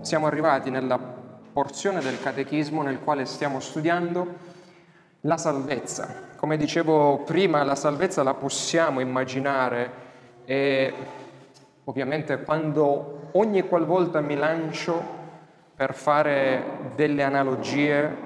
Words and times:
siamo 0.00 0.26
arrivati 0.26 0.70
nella 0.70 0.98
porzione 0.98 2.00
del 2.00 2.20
catechismo 2.20 2.82
nel 2.82 3.00
quale 3.00 3.24
stiamo 3.24 3.60
studiando 3.60 4.26
la 5.22 5.36
salvezza. 5.36 6.26
Come 6.36 6.56
dicevo 6.56 7.22
prima, 7.24 7.64
la 7.64 7.74
salvezza 7.74 8.22
la 8.22 8.34
possiamo 8.34 9.00
immaginare 9.00 10.06
e 10.44 10.94
ovviamente 11.84 12.42
quando 12.42 13.30
ogni 13.32 13.62
qualvolta 13.62 14.20
mi 14.20 14.36
lancio 14.36 15.16
per 15.74 15.94
fare 15.94 16.92
delle 16.94 17.22
analogie, 17.22 18.16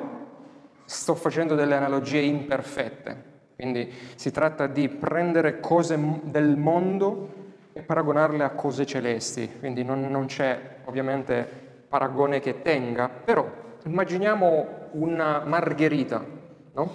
sto 0.84 1.14
facendo 1.14 1.54
delle 1.54 1.74
analogie 1.74 2.20
imperfette. 2.20 3.30
Quindi 3.56 3.92
si 4.16 4.30
tratta 4.30 4.66
di 4.66 4.88
prendere 4.88 5.60
cose 5.60 5.98
del 6.22 6.56
mondo 6.56 7.40
e 7.72 7.80
paragonarle 7.80 8.44
a 8.44 8.50
cose 8.50 8.84
celesti. 8.84 9.50
Quindi 9.58 9.84
non, 9.84 10.02
non 10.10 10.26
c'è 10.26 10.76
ovviamente 10.84 11.61
paragone 11.92 12.40
che 12.40 12.62
tenga, 12.62 13.10
però 13.10 13.46
immaginiamo 13.84 14.88
una 14.92 15.42
margherita, 15.44 16.24
no? 16.72 16.90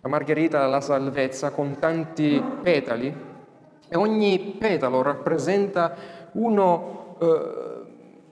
La 0.00 0.08
margherita 0.08 0.64
la 0.68 0.80
salvezza 0.80 1.50
con 1.50 1.80
tanti 1.80 2.40
petali 2.62 3.12
e 3.88 3.96
ogni 3.96 4.54
petalo 4.56 5.02
rappresenta 5.02 5.92
uno 6.34 7.16
eh, 7.20 7.80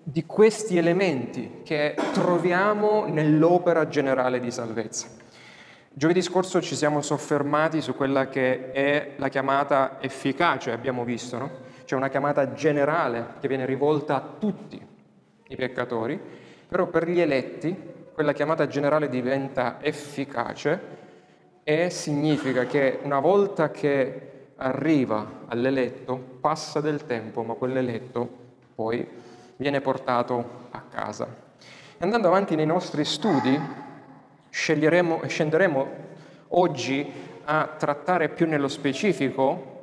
di 0.05 0.25
questi 0.25 0.77
elementi 0.79 1.63
che 1.65 1.97
troviamo 2.13 3.07
nell'opera 3.07 3.89
generale 3.89 4.39
di 4.39 4.53
salvezza. 4.53 5.09
Giovedì 5.93 6.23
scorso 6.23 6.61
ci 6.61 6.77
siamo 6.77 7.03
soffermati 7.03 7.81
su 7.81 7.97
quella 7.97 8.29
che 8.29 8.71
è 8.71 9.15
la 9.17 9.29
chiamata 9.29 9.97
efficace, 9.99 10.71
abbiamo 10.71 11.03
visto, 11.03 11.37
no? 11.37 11.51
C'è 11.85 11.97
una 11.97 12.11
chiamata 12.11 12.53
generale 12.53 13.35
che 13.41 13.49
viene 13.49 13.67
rivolta 13.67 14.15
a 14.15 14.25
tutti 14.39 14.86
i 15.49 15.57
peccatori, 15.57 16.21
però 16.69 16.87
per 16.87 17.09
gli 17.09 17.21
eletti 17.21 17.95
quella 18.13 18.33
chiamata 18.33 18.67
generale 18.67 19.09
diventa 19.09 19.79
efficace 19.81 20.81
e 21.63 21.91
significa 21.91 22.65
che 22.65 22.99
una 23.03 23.21
volta 23.21 23.71
che 23.71 24.31
arriva 24.57 25.43
all'eletto 25.49 26.17
passa 26.41 26.81
del 26.81 27.05
tempo, 27.05 27.43
ma 27.43 27.55
quell'eletto 27.55 28.29
poi 28.75 29.07
viene 29.57 29.81
portato 29.81 30.69
a 30.71 30.83
casa. 30.83 31.45
Andando 31.99 32.29
avanti 32.29 32.55
nei 32.57 32.67
nostri 32.67 33.05
studi, 33.05 33.59
scenderemo 34.49 35.87
oggi 36.49 37.13
a 37.45 37.75
trattare 37.77 38.29
più 38.29 38.47
nello 38.47 38.69
specifico 38.69 39.76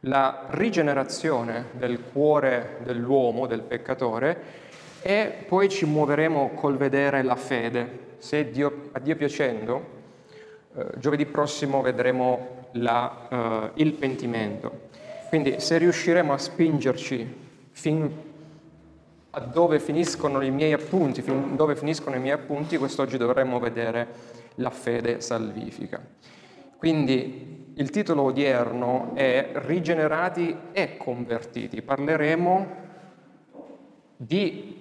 la 0.00 0.46
rigenerazione 0.50 1.66
del 1.72 2.00
cuore 2.12 2.78
dell'uomo, 2.84 3.46
del 3.46 3.62
peccatore, 3.62 4.68
e 5.02 5.44
poi 5.46 5.68
ci 5.68 5.86
muoveremo 5.86 6.50
col 6.54 6.76
vedere 6.76 7.22
la 7.22 7.36
fede. 7.36 8.08
Se 8.18 8.50
Dio, 8.50 8.90
a 8.92 8.98
Dio 8.98 9.16
piacendo, 9.16 9.98
eh, 10.74 10.86
giovedì 10.98 11.26
prossimo 11.26 11.80
vedremo 11.80 12.68
la, 12.72 13.70
uh, 13.72 13.80
il 13.80 13.92
pentimento. 13.94 14.88
Quindi 15.28 15.58
se 15.58 15.78
riusciremo 15.78 16.32
a 16.32 16.38
spingerci 16.38 17.36
fin 17.72 18.28
a 19.32 19.40
dove 19.40 19.78
finiscono 19.78 20.40
i 20.40 20.50
miei 20.50 20.72
appunti, 20.72 21.22
fin 21.22 21.54
dove 21.54 21.76
finiscono 21.76 22.16
i 22.16 22.18
miei 22.18 22.34
appunti, 22.34 22.76
quest'oggi 22.78 23.16
dovremmo 23.16 23.60
vedere 23.60 24.06
la 24.56 24.70
fede 24.70 25.20
salvifica. 25.20 26.00
Quindi 26.76 27.59
il 27.80 27.88
titolo 27.88 28.24
odierno 28.24 29.12
è 29.14 29.52
Rigenerati 29.54 30.54
e 30.72 30.98
convertiti. 30.98 31.80
Parleremo 31.80 32.66
di 34.16 34.78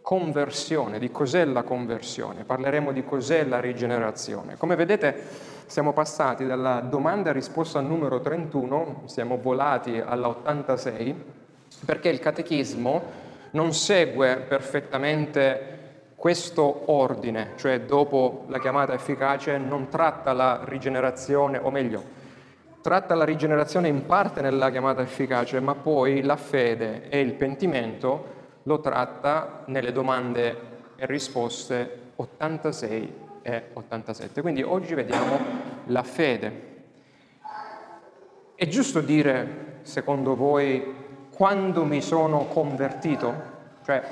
conversione, 0.00 1.00
di 1.00 1.10
cos'è 1.10 1.44
la 1.44 1.64
conversione, 1.64 2.44
parleremo 2.44 2.92
di 2.92 3.04
cos'è 3.04 3.44
la 3.44 3.58
rigenerazione. 3.58 4.56
Come 4.56 4.76
vedete 4.76 5.16
siamo 5.66 5.92
passati 5.92 6.46
dalla 6.46 6.78
domanda 6.78 7.32
risposta 7.32 7.80
numero 7.80 8.20
31, 8.20 9.02
siamo 9.06 9.36
volati 9.36 9.98
alla 9.98 10.28
86, 10.28 11.14
perché 11.84 12.08
il 12.08 12.20
catechismo 12.20 13.02
non 13.50 13.74
segue 13.74 14.36
perfettamente 14.48 15.76
questo 16.14 16.84
ordine, 16.92 17.54
cioè 17.56 17.80
dopo 17.80 18.44
la 18.46 18.60
chiamata 18.60 18.94
efficace 18.94 19.58
non 19.58 19.88
tratta 19.88 20.32
la 20.32 20.60
rigenerazione, 20.64 21.58
o 21.58 21.70
meglio, 21.70 22.17
tratta 22.80 23.14
la 23.14 23.24
rigenerazione 23.24 23.88
in 23.88 24.06
parte 24.06 24.40
nella 24.40 24.70
chiamata 24.70 25.02
efficace, 25.02 25.60
ma 25.60 25.74
poi 25.74 26.22
la 26.22 26.36
fede 26.36 27.08
e 27.08 27.20
il 27.20 27.34
pentimento 27.34 28.36
lo 28.64 28.80
tratta 28.80 29.62
nelle 29.66 29.92
domande 29.92 30.60
e 30.96 31.06
risposte 31.06 32.12
86 32.16 33.14
e 33.42 33.64
87. 33.72 34.40
Quindi 34.40 34.62
oggi 34.62 34.94
vediamo 34.94 35.38
la 35.86 36.02
fede. 36.02 36.66
È 38.54 38.66
giusto 38.66 39.00
dire, 39.00 39.78
secondo 39.82 40.34
voi, 40.34 40.94
quando 41.30 41.84
mi 41.84 42.02
sono 42.02 42.46
convertito? 42.46 43.32
Cioè, 43.84 44.02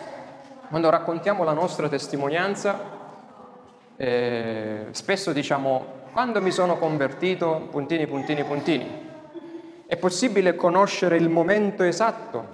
quando 0.69 0.89
raccontiamo 0.91 1.45
la 1.45 1.53
nostra 1.53 1.89
testimonianza, 1.89 2.79
eh, 3.97 4.87
spesso 4.93 5.33
diciamo, 5.33 5.96
quando 6.17 6.41
mi 6.41 6.51
sono 6.51 6.79
convertito, 6.79 7.69
puntini, 7.71 8.07
puntini, 8.07 8.43
puntini. 8.43 9.09
È 9.85 9.99
possibile 9.99 10.55
conoscere 10.55 11.19
il 11.19 11.29
momento 11.29 11.83
esatto 11.83 12.47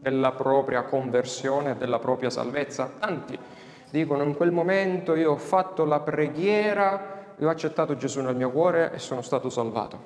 della 0.00 0.32
propria 0.32 0.82
conversione, 0.84 1.76
della 1.76 1.98
propria 1.98 2.30
salvezza. 2.30 2.90
Tanti 2.98 3.38
dicono 3.90 4.22
in 4.22 4.34
quel 4.34 4.50
momento 4.50 5.14
io 5.14 5.32
ho 5.32 5.36
fatto 5.36 5.84
la 5.84 6.00
preghiera, 6.00 7.34
io 7.36 7.46
ho 7.46 7.50
accettato 7.50 7.98
Gesù 7.98 8.22
nel 8.22 8.34
mio 8.34 8.50
cuore 8.50 8.90
e 8.94 8.98
sono 8.98 9.20
stato 9.20 9.50
salvato. 9.50 10.02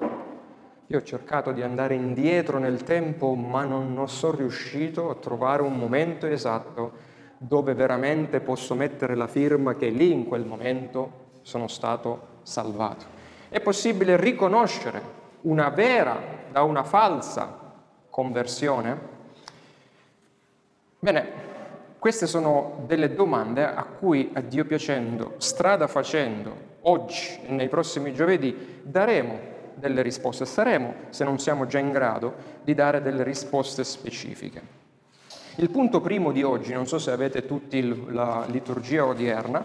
Io 0.88 0.98
ho 0.98 1.02
cercato 1.04 1.52
di 1.52 1.62
andare 1.62 1.94
indietro 1.94 2.58
nel 2.58 2.82
tempo, 2.82 3.34
ma 3.34 3.62
non, 3.62 3.94
non 3.94 4.08
sono 4.08 4.38
riuscito 4.38 5.10
a 5.10 5.14
trovare 5.14 5.62
un 5.62 5.76
momento 5.76 6.26
esatto 6.26 6.90
dove 7.38 7.72
veramente 7.72 8.40
posso 8.40 8.74
mettere 8.74 9.14
la 9.14 9.28
firma 9.28 9.76
che 9.76 9.90
lì 9.90 10.10
in 10.10 10.26
quel 10.26 10.44
momento 10.44 11.28
sono 11.42 11.68
stato 11.68 12.29
salvato. 12.42 13.04
È 13.48 13.60
possibile 13.60 14.16
riconoscere 14.16 15.18
una 15.42 15.68
vera 15.70 16.18
da 16.50 16.62
una 16.62 16.82
falsa 16.84 17.58
conversione? 18.08 18.98
Bene, 20.98 21.48
queste 21.98 22.26
sono 22.26 22.84
delle 22.86 23.14
domande 23.14 23.64
a 23.64 23.84
cui, 23.84 24.30
a 24.34 24.40
Dio 24.40 24.64
piacendo, 24.64 25.34
strada 25.38 25.86
facendo, 25.86 26.68
oggi 26.82 27.40
e 27.46 27.50
nei 27.52 27.68
prossimi 27.68 28.14
giovedì 28.14 28.80
daremo 28.82 29.38
delle 29.74 30.02
risposte. 30.02 30.44
Saremo, 30.44 30.94
se 31.10 31.24
non 31.24 31.38
siamo 31.38 31.66
già 31.66 31.78
in 31.78 31.90
grado, 31.90 32.34
di 32.62 32.74
dare 32.74 33.02
delle 33.02 33.22
risposte 33.22 33.84
specifiche. 33.84 34.78
Il 35.56 35.70
punto 35.70 36.00
primo 36.00 36.32
di 36.32 36.42
oggi, 36.42 36.72
non 36.72 36.86
so 36.86 36.98
se 36.98 37.10
avete 37.10 37.44
tutti 37.44 38.12
la 38.12 38.44
liturgia 38.48 39.04
odierna, 39.04 39.64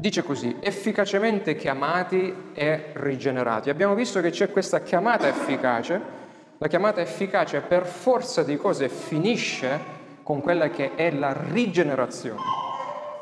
dice 0.00 0.22
così, 0.22 0.56
efficacemente 0.60 1.56
chiamati 1.56 2.52
e 2.54 2.90
rigenerati. 2.92 3.68
Abbiamo 3.68 3.94
visto 3.94 4.20
che 4.20 4.30
c'è 4.30 4.50
questa 4.50 4.80
chiamata 4.80 5.26
efficace 5.26 6.18
la 6.60 6.66
chiamata 6.66 7.00
efficace 7.00 7.60
per 7.60 7.86
forza 7.86 8.42
di 8.42 8.56
cose 8.56 8.88
finisce 8.88 9.96
con 10.24 10.40
quella 10.40 10.70
che 10.70 10.96
è 10.96 11.12
la 11.12 11.32
rigenerazione 11.32 12.40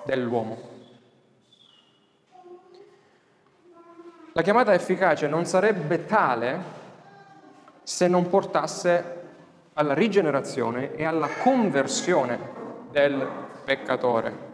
dell'uomo. 0.06 0.58
La 4.32 4.40
chiamata 4.40 4.72
efficace 4.72 5.28
non 5.28 5.44
sarebbe 5.44 6.06
tale 6.06 6.74
se 7.82 8.08
non 8.08 8.26
portasse 8.28 9.14
alla 9.74 9.92
rigenerazione 9.92 10.94
e 10.94 11.04
alla 11.04 11.28
conversione 11.42 12.38
del 12.90 13.28
peccatore. 13.64 14.45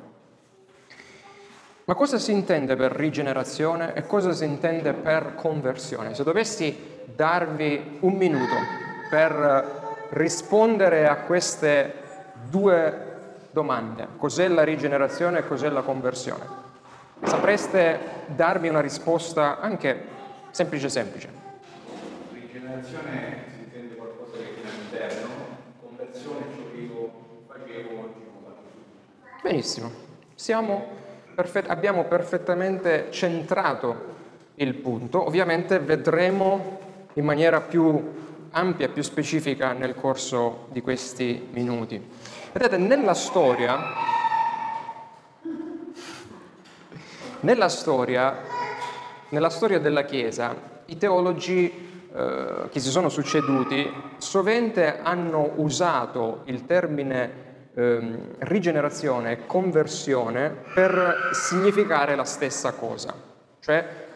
Ma 1.85 1.95
cosa 1.95 2.19
si 2.19 2.31
intende 2.31 2.77
per 2.77 2.93
rigenerazione 2.93 3.95
e 3.95 4.07
cosa 4.07 4.33
si 4.33 4.45
intende 4.45 4.93
per 4.93 5.35
conversione? 5.35 6.15
Se 6.15 6.23
dovessi 6.23 6.77
darvi 7.15 7.99
un 8.01 8.15
minuto 8.15 8.55
per 9.11 10.07
rispondere 10.11 11.09
a 11.09 11.17
queste 11.17 11.93
due 12.49 13.11
domande. 13.51 14.07
Cos'è 14.17 14.47
la 14.47 14.63
rigenerazione 14.63 15.41
e 15.41 15.47
cos'è 15.47 15.69
la 15.71 15.83
conversione? 15.83 16.47
Sapreste 17.25 17.99
darmi 18.27 18.69
una 18.69 18.81
risposta 18.81 19.59
anche 19.59 20.05
semplice 20.51 20.89
semplice? 20.89 21.29
Rigenerazione 22.33 23.45
si 23.49 23.59
intende 23.65 23.97
qualcosa 23.97 24.37
che 24.37 24.55
viene 24.55 24.69
all'interno, 24.71 25.29
conversione 25.81 26.45
ciò 26.55 26.63
che 26.73 26.81
io 26.81 27.11
facevo 27.47 27.89
oggi 28.01 28.21
non 28.25 28.43
faccio 28.45 28.63
più. 29.43 29.51
Perfett- 31.35 31.71
abbiamo 31.71 32.05
perfettamente 32.05 33.07
centrato 33.11 34.11
il 34.57 34.75
punto. 34.75 35.25
Ovviamente 35.27 35.79
vedremo 35.79 36.79
in 37.15 37.25
maniera 37.25 37.61
più 37.61 38.21
ampia 38.51 38.89
più 38.89 39.03
specifica 39.03 39.73
nel 39.73 39.95
corso 39.95 40.67
di 40.71 40.83
questi 40.83 41.49
minuti. 41.53 42.01
Vedete, 42.53 42.77
nella 42.77 43.15
storia, 43.15 43.79
nella 47.41 47.69
storia, 47.69 48.37
nella 49.31 49.51
storia 49.51 49.79
della 49.79 50.05
Chiesa, 50.05 50.55
i 50.87 50.99
teologi 50.99 51.91
eh, 52.15 52.69
che 52.71 52.79
si 52.79 52.91
sono 52.91 53.09
succeduti 53.09 53.91
sovente 54.19 55.01
hanno 55.01 55.53
usato 55.57 56.43
il 56.45 56.67
termine 56.67 57.42
eh, 57.75 58.19
rigenerazione 58.39 59.33
e 59.33 59.47
conversione 59.47 60.55
per 60.75 61.31
significare 61.33 62.15
la 62.15 62.25
stessa 62.25 62.73
cosa. 62.73 63.15
Cioè 63.61 64.11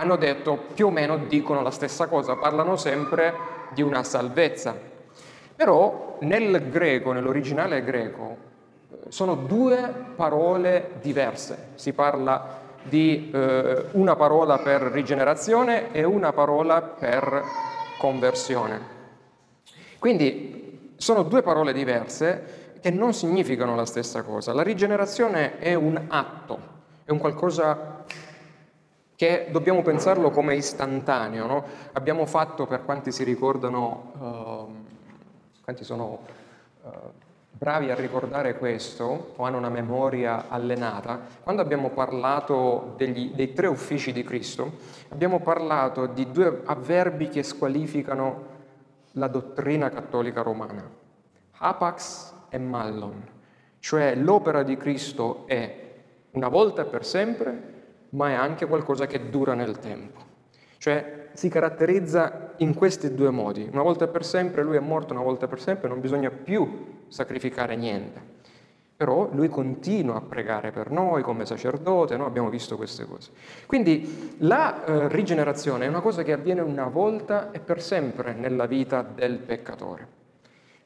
hanno 0.00 0.16
detto 0.16 0.56
più 0.74 0.86
o 0.86 0.90
meno 0.90 1.18
dicono 1.18 1.62
la 1.62 1.70
stessa 1.70 2.06
cosa, 2.06 2.36
parlano 2.36 2.76
sempre 2.76 3.34
di 3.72 3.82
una 3.82 4.02
salvezza. 4.02 4.74
Però 5.54 6.16
nel 6.20 6.70
greco, 6.70 7.12
nell'originale 7.12 7.84
greco, 7.84 8.36
eh, 8.90 8.96
sono 9.08 9.34
due 9.34 9.92
parole 10.16 10.92
diverse. 11.02 11.68
Si 11.74 11.92
parla 11.92 12.58
di 12.82 13.30
eh, 13.32 13.84
una 13.92 14.16
parola 14.16 14.58
per 14.58 14.80
rigenerazione 14.82 15.92
e 15.92 16.02
una 16.04 16.32
parola 16.32 16.80
per 16.80 17.42
conversione. 17.98 18.98
Quindi 19.98 20.59
sono 21.00 21.22
due 21.22 21.40
parole 21.40 21.72
diverse 21.72 22.74
che 22.80 22.90
non 22.90 23.14
significano 23.14 23.74
la 23.74 23.86
stessa 23.86 24.22
cosa. 24.22 24.52
La 24.52 24.62
rigenerazione 24.62 25.58
è 25.58 25.72
un 25.72 25.98
atto, 26.08 26.58
è 27.04 27.10
un 27.10 27.16
qualcosa 27.18 28.04
che 29.16 29.48
dobbiamo 29.50 29.80
pensarlo 29.80 30.30
come 30.30 30.56
istantaneo. 30.56 31.46
No? 31.46 31.64
Abbiamo 31.92 32.26
fatto, 32.26 32.66
per 32.66 32.84
quanti 32.84 33.12
si 33.12 33.24
ricordano, 33.24 34.12
uh, 34.18 35.62
quanti 35.64 35.84
sono 35.84 36.20
uh, 36.82 36.88
bravi 37.50 37.90
a 37.90 37.94
ricordare 37.94 38.58
questo 38.58 39.32
o 39.36 39.44
hanno 39.44 39.56
una 39.56 39.70
memoria 39.70 40.48
allenata, 40.48 41.18
quando 41.42 41.62
abbiamo 41.62 41.88
parlato 41.90 42.92
degli, 42.98 43.32
dei 43.32 43.54
tre 43.54 43.68
uffici 43.68 44.12
di 44.12 44.22
Cristo, 44.22 44.72
abbiamo 45.08 45.40
parlato 45.40 46.04
di 46.06 46.30
due 46.30 46.60
avverbi 46.66 47.28
che 47.28 47.42
squalificano 47.42 48.49
la 49.12 49.28
dottrina 49.28 49.88
cattolica 49.88 50.42
romana, 50.42 50.88
apax 51.58 52.34
e 52.48 52.58
mallon, 52.58 53.22
cioè 53.78 54.14
l'opera 54.14 54.62
di 54.62 54.76
Cristo 54.76 55.46
è 55.46 55.94
una 56.32 56.48
volta 56.48 56.84
per 56.84 57.04
sempre, 57.04 57.78
ma 58.10 58.30
è 58.30 58.34
anche 58.34 58.66
qualcosa 58.66 59.06
che 59.06 59.30
dura 59.30 59.54
nel 59.54 59.78
tempo. 59.78 60.28
Cioè 60.78 61.28
si 61.32 61.48
caratterizza 61.48 62.54
in 62.58 62.74
questi 62.74 63.14
due 63.14 63.30
modi. 63.30 63.68
Una 63.70 63.82
volta 63.82 64.06
per 64.08 64.24
sempre 64.24 64.62
lui 64.62 64.76
è 64.76 64.80
morto, 64.80 65.12
una 65.12 65.22
volta 65.22 65.46
per 65.46 65.60
sempre 65.60 65.88
non 65.88 66.00
bisogna 66.00 66.30
più 66.30 67.04
sacrificare 67.08 67.76
niente. 67.76 68.38
Però 69.00 69.30
lui 69.32 69.48
continua 69.48 70.16
a 70.16 70.20
pregare 70.20 70.72
per 70.72 70.90
noi 70.90 71.22
come 71.22 71.46
sacerdote, 71.46 72.18
noi 72.18 72.26
abbiamo 72.26 72.50
visto 72.50 72.76
queste 72.76 73.06
cose. 73.06 73.30
Quindi 73.64 74.36
la 74.40 74.84
eh, 74.84 75.08
rigenerazione 75.08 75.86
è 75.86 75.88
una 75.88 76.02
cosa 76.02 76.22
che 76.22 76.34
avviene 76.34 76.60
una 76.60 76.86
volta 76.86 77.50
e 77.50 77.60
per 77.60 77.80
sempre 77.80 78.34
nella 78.34 78.66
vita 78.66 79.00
del 79.00 79.38
peccatore. 79.38 80.06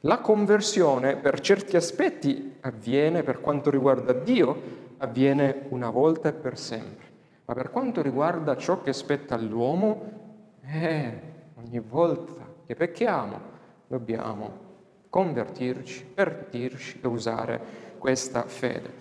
La 0.03 0.19
conversione 0.19 1.17
per 1.17 1.41
certi 1.41 1.75
aspetti 1.75 2.59
avviene 2.61 3.25
per 3.25 3.41
quanto 3.41 3.69
riguarda 3.69 4.13
Dio, 4.13 4.61
avviene 4.99 5.65
una 5.71 5.91
volta 5.91 6.29
e 6.29 6.35
per 6.35 6.57
sempre. 6.57 7.07
Ma 7.47 7.55
per 7.55 7.73
quanto 7.73 8.01
riguarda 8.01 8.57
ciò 8.57 8.81
che 8.81 8.93
spetta 8.93 9.35
all'uomo, 9.35 10.61
eh, 10.65 11.21
ogni 11.57 11.81
volta 11.81 12.47
che 12.65 12.77
pecchiamo 12.77 13.41
dobbiamo 13.89 14.63
convertirci, 15.11 16.05
perdirci 16.15 17.01
e 17.03 17.07
usare 17.09 17.84
questa 18.05 18.43
fede. 18.43 18.93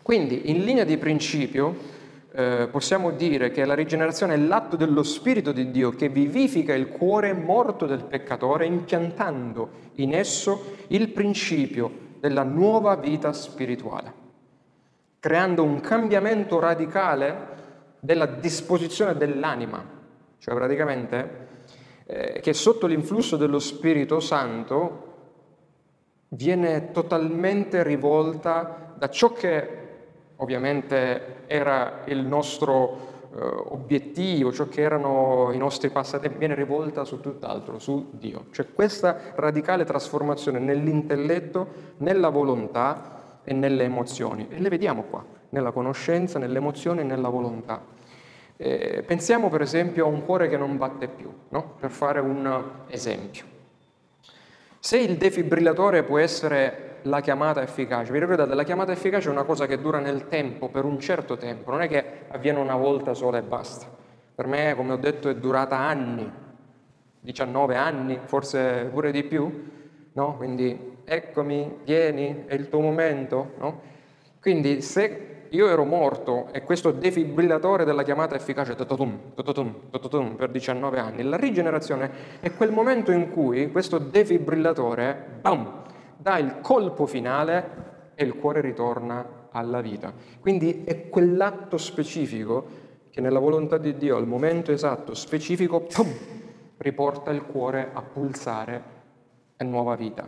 Quindi, 0.00 0.48
in 0.52 0.62
linea 0.62 0.84
di 0.84 0.96
principio, 0.96 1.76
eh, 2.30 2.68
possiamo 2.70 3.10
dire 3.10 3.50
che 3.50 3.64
la 3.64 3.74
rigenerazione 3.74 4.34
è 4.34 4.36
l'atto 4.36 4.76
dello 4.76 5.02
Spirito 5.02 5.50
di 5.50 5.72
Dio 5.72 5.90
che 5.90 6.08
vivifica 6.08 6.72
il 6.72 6.86
cuore 6.86 7.32
morto 7.32 7.84
del 7.84 8.04
peccatore, 8.04 8.64
impiantando 8.64 9.70
in 9.94 10.14
esso 10.14 10.76
il 10.86 11.08
principio 11.08 11.90
della 12.20 12.44
nuova 12.44 12.94
vita 12.94 13.32
spirituale, 13.32 14.12
creando 15.18 15.64
un 15.64 15.80
cambiamento 15.80 16.60
radicale 16.60 17.56
della 17.98 18.26
disposizione 18.26 19.16
dell'anima, 19.16 19.84
cioè 20.38 20.54
praticamente 20.54 21.48
eh, 22.06 22.38
che 22.40 22.52
sotto 22.52 22.86
l'influsso 22.86 23.36
dello 23.36 23.58
Spirito 23.58 24.20
Santo 24.20 25.07
viene 26.28 26.90
totalmente 26.90 27.82
rivolta 27.82 28.94
da 28.96 29.08
ciò 29.08 29.32
che 29.32 29.86
ovviamente 30.36 31.44
era 31.46 32.02
il 32.06 32.24
nostro 32.24 33.06
eh, 33.34 33.40
obiettivo, 33.40 34.52
ciò 34.52 34.68
che 34.68 34.82
erano 34.82 35.50
i 35.52 35.58
nostri 35.58 35.90
passati, 35.90 36.28
viene 36.28 36.54
rivolta 36.54 37.04
su 37.04 37.20
tutt'altro, 37.20 37.78
su 37.78 38.10
Dio. 38.12 38.46
C'è 38.50 38.72
questa 38.72 39.32
radicale 39.34 39.84
trasformazione 39.84 40.58
nell'intelletto, 40.58 41.66
nella 41.98 42.28
volontà 42.28 43.40
e 43.44 43.52
nelle 43.52 43.84
emozioni. 43.84 44.48
E 44.50 44.60
le 44.60 44.68
vediamo 44.68 45.04
qua, 45.04 45.24
nella 45.50 45.72
conoscenza, 45.72 46.38
nelle 46.38 46.58
emozioni 46.58 47.00
e 47.00 47.04
nella 47.04 47.28
volontà. 47.28 47.96
Eh, 48.56 49.04
pensiamo 49.06 49.48
per 49.48 49.62
esempio 49.62 50.04
a 50.04 50.08
un 50.08 50.24
cuore 50.24 50.48
che 50.48 50.56
non 50.56 50.76
batte 50.76 51.08
più, 51.08 51.32
no? 51.50 51.74
per 51.78 51.90
fare 51.90 52.20
un 52.20 52.62
esempio. 52.88 53.56
Se 54.80 54.96
il 54.96 55.16
defibrillatore 55.16 56.04
può 56.04 56.18
essere 56.18 56.98
la 57.02 57.20
chiamata 57.20 57.62
efficace, 57.62 58.12
vi 58.12 58.18
ricordate, 58.18 58.54
la 58.54 58.62
chiamata 58.64 58.92
efficace 58.92 59.28
è 59.28 59.32
una 59.32 59.44
cosa 59.44 59.66
che 59.66 59.80
dura 59.80 59.98
nel 59.98 60.28
tempo, 60.28 60.68
per 60.68 60.84
un 60.84 61.00
certo 61.00 61.36
tempo, 61.36 61.70
non 61.70 61.82
è 61.82 61.88
che 61.88 62.04
avviene 62.28 62.58
una 62.58 62.76
volta 62.76 63.14
sola 63.14 63.38
e 63.38 63.42
basta. 63.42 63.86
Per 64.34 64.46
me, 64.46 64.74
come 64.76 64.92
ho 64.92 64.96
detto, 64.96 65.28
è 65.28 65.34
durata 65.34 65.78
anni, 65.78 66.30
19 67.20 67.74
anni, 67.74 68.20
forse 68.24 68.88
pure 68.92 69.10
di 69.10 69.24
più, 69.24 69.70
no? 70.12 70.36
Quindi 70.36 70.96
eccomi, 71.04 71.78
vieni, 71.84 72.44
è 72.46 72.54
il 72.54 72.68
tuo 72.68 72.80
momento, 72.80 73.54
no? 73.58 73.80
Quindi 74.40 74.80
se 74.80 75.37
io 75.50 75.68
ero 75.68 75.84
morto 75.84 76.48
e 76.52 76.62
questo 76.62 76.90
defibrillatore 76.90 77.84
della 77.84 78.02
chiamata 78.02 78.34
efficace 78.34 78.74
tatatum, 78.74 79.32
tatatum, 79.34 79.74
tatatum, 79.90 80.36
per 80.36 80.50
19 80.50 80.98
anni. 80.98 81.22
La 81.22 81.36
rigenerazione 81.36 82.10
è 82.40 82.52
quel 82.54 82.70
momento 82.70 83.12
in 83.12 83.30
cui 83.30 83.70
questo 83.70 83.98
defibrillatore 83.98 85.38
bam, 85.40 85.82
dà 86.16 86.38
il 86.38 86.58
colpo 86.60 87.06
finale 87.06 87.86
e 88.14 88.24
il 88.24 88.34
cuore 88.34 88.60
ritorna 88.60 89.48
alla 89.50 89.80
vita. 89.80 90.12
Quindi 90.40 90.82
è 90.84 91.08
quell'atto 91.08 91.78
specifico 91.78 92.86
che 93.10 93.20
nella 93.20 93.38
volontà 93.38 93.78
di 93.78 93.96
Dio 93.96 94.16
al 94.16 94.26
momento 94.26 94.70
esatto, 94.72 95.14
specifico, 95.14 95.80
pum, 95.80 96.12
riporta 96.78 97.30
il 97.30 97.42
cuore 97.42 97.90
a 97.92 98.02
pulsare 98.02 98.82
a 99.56 99.64
nuova 99.64 99.96
vita. 99.96 100.26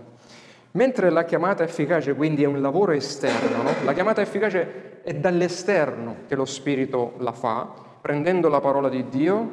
Mentre 0.72 1.10
la 1.10 1.24
chiamata 1.24 1.64
efficace 1.64 2.14
quindi 2.14 2.44
è 2.44 2.46
un 2.46 2.60
lavoro 2.60 2.92
esterno, 2.92 3.62
no? 3.62 3.70
la 3.84 3.92
chiamata 3.92 4.20
efficace 4.20 5.02
è 5.02 5.14
dall'esterno 5.14 6.18
che 6.28 6.36
lo 6.36 6.44
Spirito 6.44 7.14
la 7.18 7.32
fa, 7.32 7.68
prendendo 8.00 8.48
la 8.48 8.60
parola 8.60 8.88
di 8.88 9.08
Dio 9.08 9.50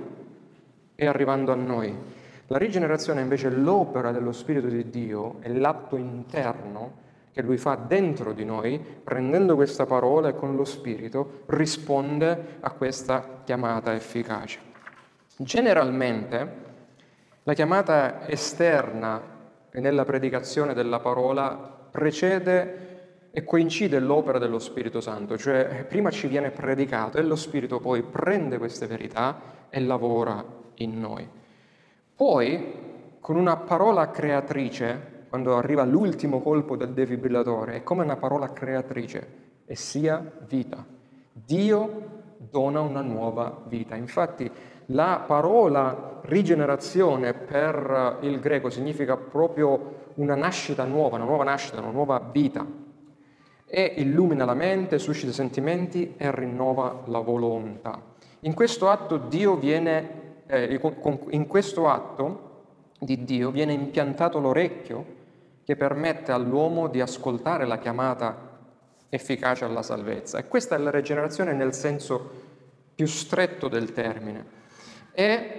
e 0.93 1.05
arrivando 1.07 1.51
a 1.51 1.55
noi. 1.55 1.95
La 2.47 2.57
rigenerazione 2.57 3.21
invece 3.21 3.47
è 3.47 3.51
l'opera 3.51 4.11
dello 4.11 4.31
Spirito 4.31 4.67
di 4.67 4.89
Dio, 4.89 5.37
è 5.39 5.49
l'atto 5.49 5.97
interno 5.97 7.05
che 7.31 7.41
Lui 7.41 7.57
fa 7.57 7.75
dentro 7.75 8.31
di 8.33 8.45
noi, 8.45 8.79
prendendo 9.03 9.55
questa 9.55 9.85
parola 9.85 10.29
e 10.29 10.35
con 10.35 10.55
lo 10.55 10.65
Spirito 10.65 11.41
risponde 11.47 12.57
a 12.59 12.71
questa 12.71 13.41
chiamata 13.43 13.93
efficace. 13.93 14.59
Generalmente 15.35 16.65
la 17.43 17.53
chiamata 17.53 18.27
esterna 18.27 19.35
e 19.71 19.79
nella 19.79 20.05
predicazione 20.05 20.73
della 20.73 20.99
parola 20.99 21.55
precede 21.91 22.85
e 23.31 23.43
coincide 23.43 23.99
l'opera 23.99 24.39
dello 24.39 24.59
Spirito 24.59 24.99
Santo, 24.99 25.37
cioè 25.37 25.85
prima 25.87 26.09
ci 26.09 26.27
viene 26.27 26.49
predicato 26.49 27.17
e 27.17 27.23
lo 27.23 27.35
Spirito 27.35 27.79
poi 27.79 28.01
prende 28.01 28.57
queste 28.57 28.87
verità 28.87 29.39
e 29.69 29.79
lavora 29.79 30.43
in 30.75 30.99
noi. 30.99 31.29
Poi, 32.15 32.73
con 33.19 33.35
una 33.35 33.57
parola 33.57 34.09
creatrice, 34.09 35.25
quando 35.29 35.55
arriva 35.55 35.83
l'ultimo 35.83 36.41
colpo 36.41 36.75
del 36.75 36.93
defibrillatore, 36.93 37.75
è 37.75 37.83
come 37.83 38.03
una 38.03 38.15
parola 38.15 38.51
creatrice 38.51 39.45
e 39.65 39.75
sia 39.75 40.23
vita. 40.47 40.83
Dio 41.31 42.15
dona 42.37 42.81
una 42.81 43.01
nuova 43.01 43.63
vita. 43.67 43.95
Infatti, 43.95 44.49
la 44.87 45.23
parola 45.25 46.19
rigenerazione 46.23 47.33
per 47.33 48.19
il 48.21 48.39
greco 48.39 48.69
significa 48.69 49.17
proprio 49.17 50.05
una 50.15 50.35
nascita 50.35 50.83
nuova, 50.85 51.15
una 51.15 51.25
nuova 51.25 51.43
nascita, 51.43 51.79
una 51.79 51.91
nuova 51.91 52.19
vita. 52.19 52.65
E 53.69 53.93
illumina 53.97 54.45
la 54.45 54.53
mente, 54.53 54.97
suscita 54.97 55.33
sentimenti 55.33 56.13
e 56.15 56.31
rinnova 56.31 57.03
la 57.05 57.19
volontà. 57.19 58.01
In 58.41 58.53
questo 58.53 58.89
atto 58.89 59.17
Dio 59.17 59.57
viene, 59.57 60.43
eh, 60.47 60.79
in 61.31 61.47
questo 61.47 61.89
atto 61.89 62.45
di 62.99 63.25
Dio 63.25 63.51
viene 63.51 63.73
impiantato 63.73 64.39
l'orecchio 64.39 65.15
che 65.65 65.75
permette 65.75 66.31
all'uomo 66.31 66.87
di 66.87 67.01
ascoltare 67.01 67.65
la 67.65 67.77
chiamata 67.77 68.59
efficace 69.09 69.65
alla 69.65 69.81
salvezza. 69.81 70.37
E 70.37 70.47
questa 70.47 70.75
è 70.75 70.77
la 70.77 70.91
rigenerazione 70.91 71.51
nel 71.51 71.73
senso 71.73 72.45
più 72.95 73.05
stretto 73.05 73.67
del 73.67 73.91
termine. 73.91 74.55
E 75.19 75.49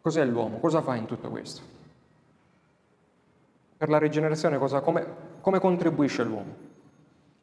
cos'è 0.00 0.24
l'uomo? 0.24 0.58
Cosa 0.58 0.80
fa 0.80 0.94
in 0.94 1.04
tutto 1.04 1.28
questo? 1.28 1.60
Per 3.76 3.90
la 3.90 3.98
rigenerazione 3.98 4.56
cosa, 4.56 4.80
come, 4.80 5.06
come 5.42 5.60
contribuisce 5.60 6.22
l'uomo? 6.22 6.54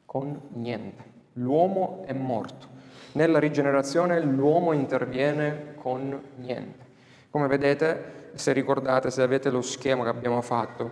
Con 0.04 0.42
niente. 0.54 1.04
L'uomo 1.34 2.01
è 2.08 2.13
morto. 2.13 2.66
Nella 3.12 3.38
rigenerazione 3.38 4.20
l'uomo 4.20 4.72
interviene 4.72 5.75
con 5.75 6.20
niente. 6.38 6.86
Come 7.30 7.46
vedete, 7.46 8.32
se 8.34 8.51
ricordate, 8.51 9.12
se 9.12 9.22
avete 9.22 9.51
lo 9.51 9.62
schema 9.62 10.01
che 10.01 10.10
abbiamo 10.10 10.42
fatto, 10.42 10.92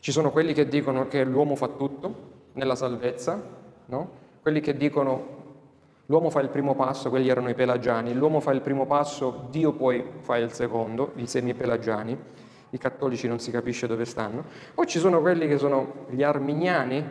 ci 0.00 0.12
sono 0.12 0.30
quelli 0.30 0.52
che 0.52 0.68
dicono 0.68 1.08
che 1.08 1.24
l'uomo 1.24 1.54
fa 1.54 1.68
tutto 1.68 2.32
nella 2.52 2.74
salvezza, 2.74 3.40
no? 3.86 4.10
quelli 4.42 4.60
che 4.60 4.76
dicono 4.76 5.43
L'uomo 6.06 6.28
fa 6.28 6.40
il 6.40 6.50
primo 6.50 6.74
passo, 6.74 7.08
quelli 7.08 7.28
erano 7.28 7.48
i 7.48 7.54
pelagiani, 7.54 8.12
l'uomo 8.12 8.40
fa 8.40 8.52
il 8.52 8.60
primo 8.60 8.84
passo, 8.84 9.46
Dio 9.50 9.72
poi 9.72 10.04
fa 10.20 10.36
il 10.36 10.52
secondo, 10.52 11.12
i 11.16 11.26
semi-pelagiani, 11.26 12.18
i 12.70 12.78
cattolici 12.78 13.26
non 13.26 13.38
si 13.38 13.50
capisce 13.50 13.86
dove 13.86 14.04
stanno. 14.04 14.44
Poi 14.74 14.86
ci 14.86 14.98
sono 14.98 15.22
quelli 15.22 15.48
che 15.48 15.56
sono 15.56 16.06
gli 16.10 16.22
arminiani, 16.22 17.02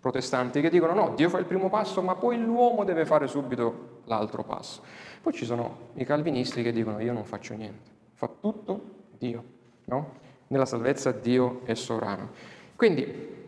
protestanti, 0.00 0.60
che 0.60 0.70
dicono 0.70 0.92
no, 0.92 1.12
Dio 1.14 1.28
fa 1.28 1.38
il 1.38 1.44
primo 1.44 1.68
passo, 1.68 2.02
ma 2.02 2.16
poi 2.16 2.42
l'uomo 2.42 2.82
deve 2.82 3.04
fare 3.04 3.28
subito 3.28 4.00
l'altro 4.06 4.42
passo. 4.42 4.82
Poi 5.22 5.32
ci 5.32 5.44
sono 5.44 5.90
i 5.94 6.04
calvinisti 6.04 6.62
che 6.62 6.72
dicono 6.72 6.98
io 7.00 7.12
non 7.12 7.24
faccio 7.24 7.54
niente, 7.54 7.90
fa 8.14 8.28
tutto 8.40 8.80
Dio, 9.16 9.44
no? 9.84 10.14
Nella 10.48 10.66
salvezza 10.66 11.12
Dio 11.12 11.60
è 11.64 11.74
sovrano. 11.74 12.30
Quindi 12.74 13.39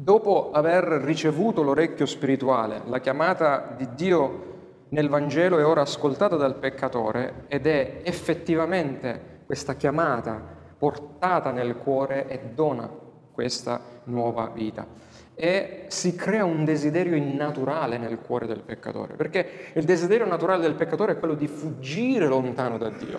dopo 0.00 0.52
aver 0.52 0.84
ricevuto 0.84 1.62
l'orecchio 1.62 2.06
spirituale, 2.06 2.82
la 2.86 3.00
chiamata 3.00 3.74
di 3.76 3.88
Dio 3.96 4.46
nel 4.90 5.08
Vangelo 5.08 5.58
è 5.58 5.66
ora 5.66 5.80
ascoltata 5.80 6.36
dal 6.36 6.54
peccatore 6.54 7.46
ed 7.48 7.66
è 7.66 8.02
effettivamente 8.04 9.40
questa 9.44 9.74
chiamata 9.74 10.40
portata 10.78 11.50
nel 11.50 11.76
cuore 11.78 12.28
e 12.28 12.38
dona 12.54 12.88
questa 13.32 13.80
nuova 14.04 14.48
vita. 14.54 14.86
E 15.34 15.86
si 15.88 16.14
crea 16.14 16.44
un 16.44 16.64
desiderio 16.64 17.16
innaturale 17.16 17.98
nel 17.98 18.20
cuore 18.20 18.46
del 18.46 18.62
peccatore, 18.62 19.14
perché 19.14 19.72
il 19.74 19.84
desiderio 19.84 20.26
naturale 20.26 20.62
del 20.62 20.74
peccatore 20.74 21.12
è 21.12 21.18
quello 21.18 21.34
di 21.34 21.48
fuggire 21.48 22.28
lontano 22.28 22.78
da 22.78 22.88
Dio, 22.88 23.18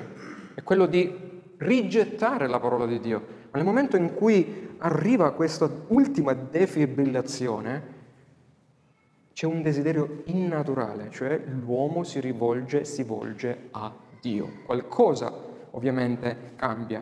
è 0.53 0.63
quello 0.63 0.85
di 0.85 1.27
rigettare 1.57 2.47
la 2.47 2.59
parola 2.59 2.85
di 2.85 2.99
Dio. 3.01 3.38
Ma 3.51 3.57
nel 3.57 3.65
momento 3.65 3.97
in 3.97 4.13
cui 4.13 4.75
arriva 4.79 5.31
questa 5.31 5.69
ultima 5.87 6.33
defibrillazione, 6.33 7.97
c'è 9.33 9.45
un 9.45 9.61
desiderio 9.61 10.23
innaturale, 10.25 11.09
cioè 11.11 11.41
l'uomo 11.45 12.03
si 12.03 12.19
rivolge, 12.19 12.83
si 12.83 13.03
volge 13.03 13.69
a 13.71 13.91
Dio. 14.19 14.51
Qualcosa 14.65 15.33
ovviamente 15.71 16.51
cambia. 16.55 17.01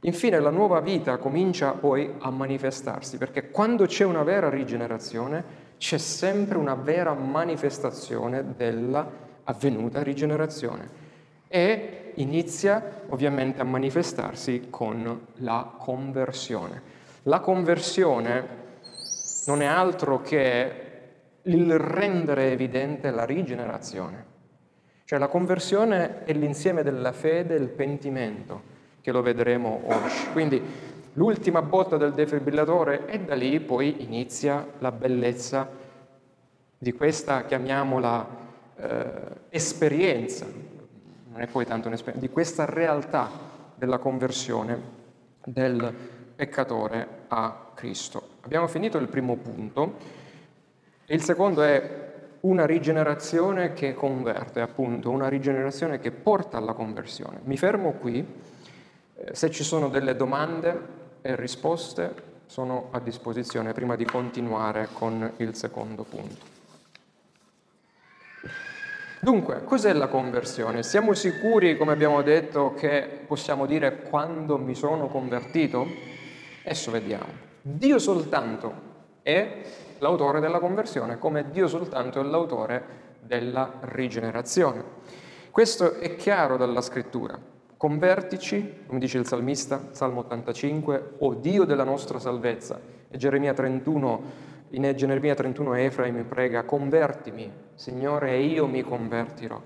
Infine 0.00 0.40
la 0.40 0.50
nuova 0.50 0.80
vita 0.80 1.16
comincia 1.18 1.72
poi 1.72 2.10
a 2.18 2.30
manifestarsi, 2.30 3.16
perché 3.16 3.50
quando 3.50 3.86
c'è 3.86 4.04
una 4.04 4.22
vera 4.22 4.48
rigenerazione 4.48 5.66
c'è 5.78 5.98
sempre 5.98 6.58
una 6.58 6.74
vera 6.74 7.14
manifestazione 7.14 8.54
della 8.56 9.26
avvenuta 9.44 10.02
rigenerazione 10.02 10.88
e 11.48 12.07
inizia 12.20 13.02
ovviamente 13.08 13.60
a 13.60 13.64
manifestarsi 13.64 14.68
con 14.70 15.26
la 15.36 15.74
conversione. 15.76 16.82
La 17.24 17.40
conversione 17.40 18.56
non 19.46 19.62
è 19.62 19.66
altro 19.66 20.20
che 20.20 20.86
il 21.42 21.78
rendere 21.78 22.52
evidente 22.52 23.10
la 23.10 23.24
rigenerazione. 23.24 24.36
Cioè 25.04 25.18
la 25.18 25.28
conversione 25.28 26.24
è 26.24 26.32
l'insieme 26.34 26.82
della 26.82 27.12
fede 27.12 27.54
e 27.54 27.58
il 27.58 27.68
pentimento, 27.68 28.76
che 29.00 29.10
lo 29.10 29.22
vedremo 29.22 29.80
oggi. 29.86 30.26
Quindi 30.32 30.62
l'ultima 31.14 31.62
botta 31.62 31.96
del 31.96 32.12
defibrillatore 32.12 33.06
e 33.06 33.20
da 33.20 33.34
lì 33.34 33.58
poi 33.60 34.04
inizia 34.04 34.66
la 34.80 34.92
bellezza 34.92 35.66
di 36.76 36.92
questa, 36.92 37.44
chiamiamola, 37.44 38.28
eh, 38.76 39.10
esperienza, 39.48 40.46
non 41.30 41.40
è 41.40 41.46
poi 41.46 41.64
tanto 41.64 41.88
un'esperienza, 41.88 42.26
di 42.26 42.32
questa 42.32 42.64
realtà 42.64 43.30
della 43.74 43.98
conversione 43.98 44.80
del 45.44 45.94
peccatore 46.34 47.24
a 47.28 47.70
Cristo. 47.74 48.36
Abbiamo 48.42 48.66
finito 48.66 48.98
il 48.98 49.08
primo 49.08 49.36
punto 49.36 49.96
e 51.06 51.14
il 51.14 51.22
secondo 51.22 51.62
è 51.62 52.06
una 52.40 52.66
rigenerazione 52.66 53.72
che 53.72 53.94
converte, 53.94 54.60
appunto, 54.60 55.10
una 55.10 55.28
rigenerazione 55.28 55.98
che 55.98 56.10
porta 56.10 56.56
alla 56.56 56.72
conversione. 56.72 57.40
Mi 57.44 57.56
fermo 57.56 57.92
qui, 57.92 58.24
eh, 59.14 59.34
se 59.34 59.50
ci 59.50 59.64
sono 59.64 59.88
delle 59.88 60.14
domande 60.14 60.96
e 61.20 61.34
risposte 61.34 62.26
sono 62.46 62.88
a 62.92 63.00
disposizione 63.00 63.72
prima 63.72 63.96
di 63.96 64.04
continuare 64.04 64.88
con 64.92 65.32
il 65.38 65.54
secondo 65.54 66.04
punto. 66.04 66.57
Dunque, 69.20 69.64
cos'è 69.64 69.92
la 69.94 70.06
conversione? 70.06 70.84
Siamo 70.84 71.12
sicuri, 71.12 71.76
come 71.76 71.90
abbiamo 71.90 72.22
detto, 72.22 72.74
che 72.74 73.24
possiamo 73.26 73.66
dire 73.66 74.02
quando 74.02 74.58
mi 74.58 74.76
sono 74.76 75.08
convertito? 75.08 75.84
Adesso 76.64 76.92
vediamo. 76.92 77.26
Dio 77.60 77.98
soltanto 77.98 78.72
è 79.22 79.62
l'autore 79.98 80.38
della 80.38 80.60
conversione, 80.60 81.18
come 81.18 81.50
Dio 81.50 81.66
soltanto 81.66 82.20
è 82.20 82.22
l'autore 82.22 82.84
della 83.20 83.72
rigenerazione. 83.80 84.84
Questo 85.50 85.94
è 85.94 86.14
chiaro 86.14 86.56
dalla 86.56 86.80
scrittura. 86.80 87.36
Convertici, 87.76 88.84
come 88.86 89.00
dice 89.00 89.18
il 89.18 89.26
salmista, 89.26 89.88
Salmo 89.90 90.20
85, 90.20 91.14
o 91.18 91.34
Dio 91.34 91.64
della 91.64 91.84
nostra 91.84 92.20
salvezza. 92.20 92.80
E 93.10 93.16
Geremia 93.16 93.52
31 93.52 94.22
in 94.70 94.92
Geremia 94.94 95.34
31 95.34 95.74
Efraim 95.74 96.24
prega, 96.24 96.64
convertimi, 96.64 97.50
Signore, 97.74 98.32
e 98.32 98.42
io 98.42 98.66
mi 98.66 98.82
convertirò. 98.82 99.60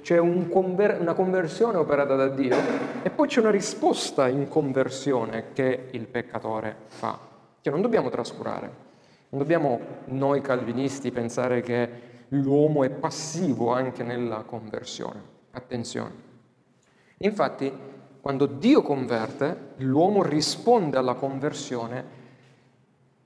C'è 0.00 0.18
un 0.18 0.48
conver- 0.48 1.00
una 1.00 1.14
conversione 1.14 1.76
operata 1.76 2.16
da 2.16 2.28
Dio 2.28 2.56
e 3.02 3.10
poi 3.10 3.28
c'è 3.28 3.40
una 3.40 3.50
risposta 3.50 4.28
in 4.28 4.48
conversione 4.48 5.52
che 5.52 5.88
il 5.92 6.06
peccatore 6.06 6.76
fa, 6.86 7.18
che 7.60 7.70
non 7.70 7.80
dobbiamo 7.80 8.08
trascurare. 8.08 8.88
Non 9.28 9.40
dobbiamo 9.40 9.80
noi 10.06 10.40
calvinisti 10.40 11.12
pensare 11.12 11.60
che 11.60 11.88
l'uomo 12.28 12.82
è 12.82 12.90
passivo 12.90 13.72
anche 13.72 14.02
nella 14.02 14.42
conversione. 14.42 15.22
Attenzione. 15.52 16.28
Infatti, 17.18 17.72
quando 18.20 18.46
Dio 18.46 18.82
converte, 18.82 19.74
l'uomo 19.76 20.22
risponde 20.22 20.98
alla 20.98 21.14
conversione 21.14 22.18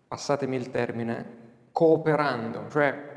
passatemi 0.06 0.56
il 0.56 0.70
termine, 0.70 1.42
cooperando, 1.72 2.66
cioè 2.70 3.12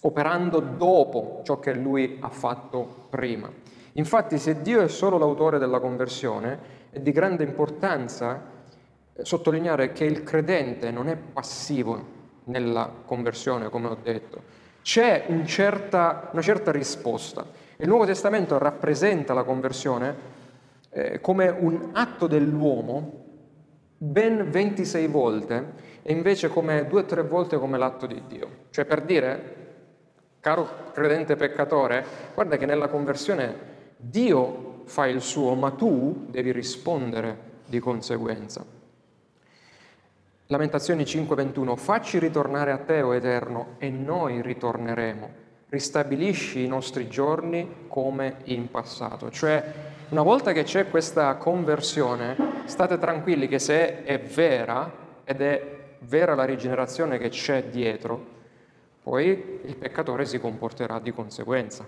operando 0.00 0.60
dopo 0.60 1.40
ciò 1.44 1.58
che 1.58 1.72
lui 1.74 2.18
ha 2.20 2.28
fatto 2.28 3.06
prima. 3.08 3.50
Infatti 3.92 4.38
se 4.38 4.60
Dio 4.60 4.80
è 4.80 4.88
solo 4.88 5.18
l'autore 5.18 5.58
della 5.58 5.80
conversione, 5.80 6.58
è 6.90 7.00
di 7.00 7.12
grande 7.12 7.44
importanza 7.44 8.42
eh, 9.12 9.24
sottolineare 9.24 9.92
che 9.92 10.04
il 10.04 10.22
credente 10.22 10.90
non 10.90 11.08
è 11.08 11.16
passivo 11.16 12.12
nella 12.44 12.90
conversione, 13.04 13.68
come 13.68 13.88
ho 13.88 13.98
detto. 14.02 14.42
C'è 14.82 15.26
un 15.28 15.46
certa, 15.46 16.28
una 16.32 16.42
certa 16.42 16.70
risposta. 16.70 17.46
Il 17.76 17.88
Nuovo 17.88 18.04
Testamento 18.04 18.58
rappresenta 18.58 19.32
la 19.32 19.44
conversione 19.44 20.14
eh, 20.90 21.20
come 21.20 21.48
un 21.48 21.90
atto 21.92 22.26
dell'uomo 22.26 23.22
ben 23.96 24.50
26 24.50 25.06
volte 25.06 25.72
e 26.06 26.12
invece 26.12 26.48
come 26.48 26.86
due 26.86 27.00
o 27.00 27.04
tre 27.06 27.22
volte 27.22 27.56
come 27.56 27.78
l'atto 27.78 28.04
di 28.06 28.22
Dio. 28.28 28.48
Cioè 28.68 28.84
per 28.84 29.00
dire, 29.00 29.56
caro 30.38 30.68
credente 30.92 31.34
peccatore, 31.34 32.04
guarda 32.34 32.58
che 32.58 32.66
nella 32.66 32.88
conversione 32.88 33.72
Dio 33.96 34.82
fa 34.84 35.06
il 35.06 35.22
suo, 35.22 35.54
ma 35.54 35.70
tu 35.70 36.26
devi 36.28 36.52
rispondere 36.52 37.52
di 37.64 37.78
conseguenza. 37.78 38.62
Lamentazioni 40.48 41.04
5:21, 41.04 41.74
facci 41.74 42.18
ritornare 42.18 42.70
a 42.70 42.76
te, 42.76 43.00
o 43.00 43.14
Eterno, 43.14 43.76
e 43.78 43.88
noi 43.88 44.42
ritorneremo. 44.42 45.42
Ristabilisci 45.70 46.62
i 46.62 46.68
nostri 46.68 47.08
giorni 47.08 47.86
come 47.88 48.36
in 48.44 48.70
passato. 48.70 49.30
Cioè, 49.30 49.64
una 50.10 50.22
volta 50.22 50.52
che 50.52 50.64
c'è 50.64 50.90
questa 50.90 51.34
conversione, 51.36 52.36
state 52.66 52.98
tranquilli 52.98 53.48
che 53.48 53.58
se 53.58 54.04
è 54.04 54.20
vera 54.20 54.92
ed 55.24 55.40
è 55.40 55.73
vera 56.06 56.34
la 56.34 56.44
rigenerazione 56.44 57.18
che 57.18 57.28
c'è 57.28 57.64
dietro, 57.64 58.32
poi 59.02 59.60
il 59.64 59.76
peccatore 59.76 60.24
si 60.24 60.38
comporterà 60.38 60.98
di 60.98 61.12
conseguenza. 61.12 61.86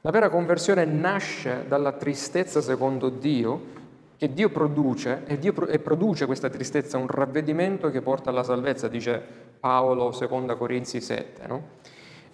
La 0.00 0.10
vera 0.10 0.30
conversione 0.30 0.84
nasce 0.84 1.64
dalla 1.68 1.92
tristezza 1.92 2.60
secondo 2.60 3.08
Dio 3.08 3.80
che 4.16 4.32
Dio 4.32 4.50
produce 4.50 5.24
e, 5.26 5.38
Dio 5.38 5.52
pro- 5.52 5.66
e 5.66 5.78
produce 5.80 6.26
questa 6.26 6.48
tristezza 6.48 6.96
un 6.96 7.08
ravvedimento 7.08 7.90
che 7.90 8.00
porta 8.00 8.30
alla 8.30 8.44
salvezza, 8.44 8.88
dice 8.88 9.20
Paolo 9.58 10.16
2 10.16 10.56
Corinzi 10.56 11.00
7, 11.00 11.46
no? 11.46 11.62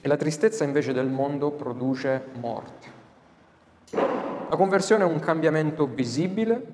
E 0.01 0.07
la 0.07 0.17
tristezza 0.17 0.65
invece 0.65 0.93
del 0.93 1.09
mondo 1.09 1.51
produce 1.51 2.25
morte. 2.41 2.97
La 3.93 4.57
conversione 4.57 5.05
è 5.05 5.07
un 5.07 5.19
cambiamento 5.19 5.87
visibile 5.87 6.67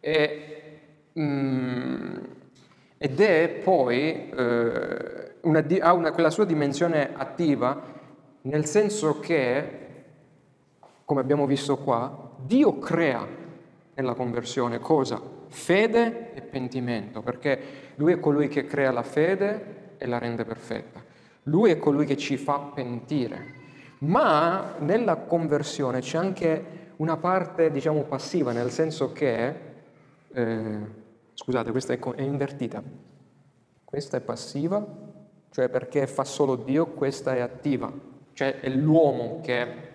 e, 0.00 0.80
mm, 1.18 2.16
ed 3.02 3.18
è 3.18 3.48
poi 3.64 4.28
eh, 4.28 5.34
una, 5.40 5.64
ha 5.80 5.92
una, 5.94 6.12
quella 6.12 6.28
sua 6.28 6.44
dimensione 6.44 7.14
attiva 7.14 7.80
nel 8.42 8.66
senso 8.66 9.20
che, 9.20 9.78
come 11.06 11.20
abbiamo 11.22 11.46
visto 11.46 11.78
qua, 11.78 12.32
Dio 12.36 12.78
crea 12.78 13.26
nella 13.94 14.12
conversione 14.12 14.80
cosa? 14.80 15.18
Fede 15.48 16.34
e 16.34 16.42
pentimento, 16.42 17.22
perché 17.22 17.60
Lui 17.94 18.12
è 18.12 18.20
colui 18.20 18.48
che 18.48 18.66
crea 18.66 18.92
la 18.92 19.02
fede 19.02 19.94
e 19.96 20.06
la 20.06 20.18
rende 20.18 20.44
perfetta. 20.44 21.02
Lui 21.44 21.70
è 21.70 21.78
colui 21.78 22.04
che 22.04 22.18
ci 22.18 22.36
fa 22.36 22.58
pentire. 22.74 23.54
Ma 24.00 24.74
nella 24.80 25.16
conversione 25.16 26.00
c'è 26.00 26.18
anche 26.18 26.64
una 26.96 27.16
parte, 27.16 27.70
diciamo, 27.70 28.02
passiva, 28.02 28.52
nel 28.52 28.70
senso 28.70 29.10
che, 29.12 29.54
eh, 30.34 30.78
scusate, 31.42 31.70
questa 31.70 31.94
è, 31.94 32.22
invertita. 32.22 32.82
Questa 33.84 34.16
è 34.16 34.20
passiva, 34.20 34.84
cioè 35.50 35.68
perché 35.68 36.06
fa 36.06 36.24
solo 36.24 36.56
Dio, 36.56 36.86
questa 36.86 37.34
è 37.34 37.40
attiva, 37.40 37.92
cioè 38.34 38.60
è 38.60 38.68
l'uomo 38.68 39.40
che 39.42 39.88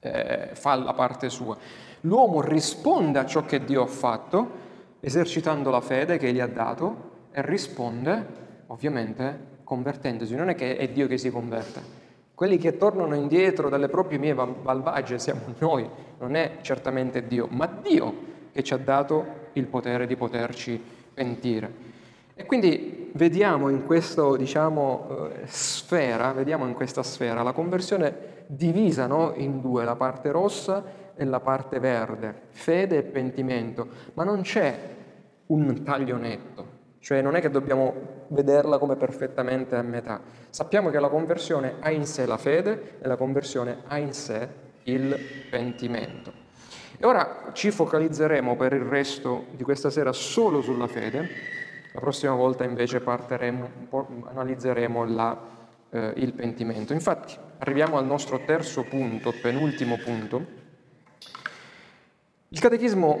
eh, 0.00 0.50
fa 0.54 0.74
la 0.76 0.94
parte 0.94 1.28
sua 1.28 1.56
l'uomo 2.02 2.40
risponde 2.40 3.18
a 3.18 3.26
ciò 3.26 3.44
che 3.44 3.64
Dio 3.64 3.82
ha 3.82 3.86
fatto, 3.86 4.66
esercitando 5.00 5.70
la 5.70 5.80
fede 5.80 6.18
che 6.18 6.32
gli 6.32 6.40
ha 6.40 6.46
dato, 6.46 7.06
e 7.32 7.42
risponde, 7.42 8.26
ovviamente, 8.66 9.56
convertendosi. 9.64 10.34
Non 10.34 10.50
è 10.50 10.54
che 10.54 10.76
è 10.76 10.88
Dio 10.88 11.06
che 11.06 11.18
si 11.18 11.30
converte. 11.30 11.96
Quelli 12.34 12.58
che 12.58 12.76
tornano 12.76 13.14
indietro 13.14 13.68
dalle 13.68 13.88
proprie 13.88 14.18
mie 14.18 14.34
malvagie 14.34 15.18
siamo 15.18 15.40
noi, 15.58 15.88
non 16.18 16.36
è 16.36 16.58
certamente 16.60 17.26
Dio, 17.26 17.48
ma 17.50 17.66
Dio 17.66 18.36
che 18.52 18.62
ci 18.62 18.74
ha 18.74 18.78
dato 18.78 19.37
il 19.58 19.66
potere 19.66 20.06
di 20.06 20.16
poterci 20.16 20.80
pentire. 21.12 21.86
E 22.34 22.46
quindi 22.46 23.10
vediamo 23.14 23.68
in 23.68 23.84
questa 23.84 24.36
diciamo, 24.36 25.28
eh, 25.32 25.46
sfera, 25.46 26.32
vediamo 26.32 26.66
in 26.66 26.74
questa 26.74 27.02
sfera 27.02 27.42
la 27.42 27.52
conversione 27.52 28.44
divisa 28.46 29.06
no? 29.06 29.32
in 29.34 29.60
due, 29.60 29.84
la 29.84 29.96
parte 29.96 30.30
rossa 30.30 30.84
e 31.16 31.24
la 31.24 31.40
parte 31.40 31.80
verde, 31.80 32.42
fede 32.50 32.98
e 32.98 33.02
pentimento, 33.02 33.88
ma 34.14 34.22
non 34.22 34.42
c'è 34.42 34.78
un 35.46 35.82
taglio 35.82 36.16
netto, 36.16 36.66
cioè 37.00 37.20
non 37.20 37.34
è 37.34 37.40
che 37.40 37.50
dobbiamo 37.50 37.92
vederla 38.28 38.78
come 38.78 38.94
perfettamente 38.94 39.74
a 39.74 39.82
metà. 39.82 40.20
Sappiamo 40.50 40.90
che 40.90 41.00
la 41.00 41.08
conversione 41.08 41.74
ha 41.80 41.90
in 41.90 42.06
sé 42.06 42.24
la 42.24 42.38
fede 42.38 42.98
e 43.00 43.08
la 43.08 43.16
conversione 43.16 43.78
ha 43.88 43.98
in 43.98 44.12
sé 44.12 44.48
il 44.84 45.18
pentimento. 45.50 46.46
E 47.00 47.06
ora 47.06 47.50
ci 47.52 47.70
focalizzeremo 47.70 48.56
per 48.56 48.72
il 48.72 48.82
resto 48.82 49.46
di 49.52 49.62
questa 49.62 49.88
sera 49.88 50.12
solo 50.12 50.60
sulla 50.60 50.88
fede, 50.88 51.28
la 51.92 52.00
prossima 52.00 52.34
volta 52.34 52.64
invece 52.64 53.00
analizzeremo 53.00 55.04
la, 55.04 55.38
eh, 55.90 56.12
il 56.16 56.32
pentimento. 56.32 56.92
Infatti 56.92 57.36
arriviamo 57.58 57.98
al 57.98 58.04
nostro 58.04 58.40
terzo 58.44 58.82
punto, 58.82 59.32
penultimo 59.40 59.96
punto, 59.96 60.56
il 62.48 62.60
Catechismo 62.60 63.18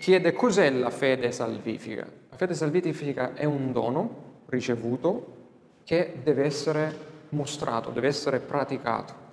chiede 0.00 0.32
cos'è 0.32 0.70
la 0.70 0.90
fede 0.90 1.32
salvifica. 1.32 2.06
La 2.30 2.36
fede 2.36 2.52
salvifica 2.52 3.34
è 3.34 3.44
un 3.44 3.72
dono 3.72 4.42
ricevuto 4.46 5.34
che 5.84 6.16
deve 6.22 6.44
essere 6.44 6.94
mostrato, 7.30 7.90
deve 7.90 8.08
essere 8.08 8.40
praticato. 8.40 9.24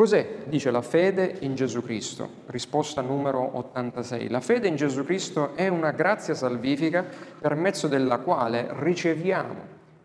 Cos'è, 0.00 0.44
dice 0.46 0.70
la 0.70 0.80
fede 0.80 1.36
in 1.40 1.54
Gesù 1.54 1.82
Cristo? 1.82 2.26
Risposta 2.46 3.02
numero 3.02 3.58
86. 3.58 4.30
La 4.30 4.40
fede 4.40 4.66
in 4.66 4.74
Gesù 4.74 5.04
Cristo 5.04 5.54
è 5.54 5.68
una 5.68 5.90
grazia 5.90 6.32
salvifica 6.32 7.04
per 7.38 7.54
mezzo 7.54 7.86
della 7.86 8.16
quale 8.16 8.68
riceviamo 8.78 9.56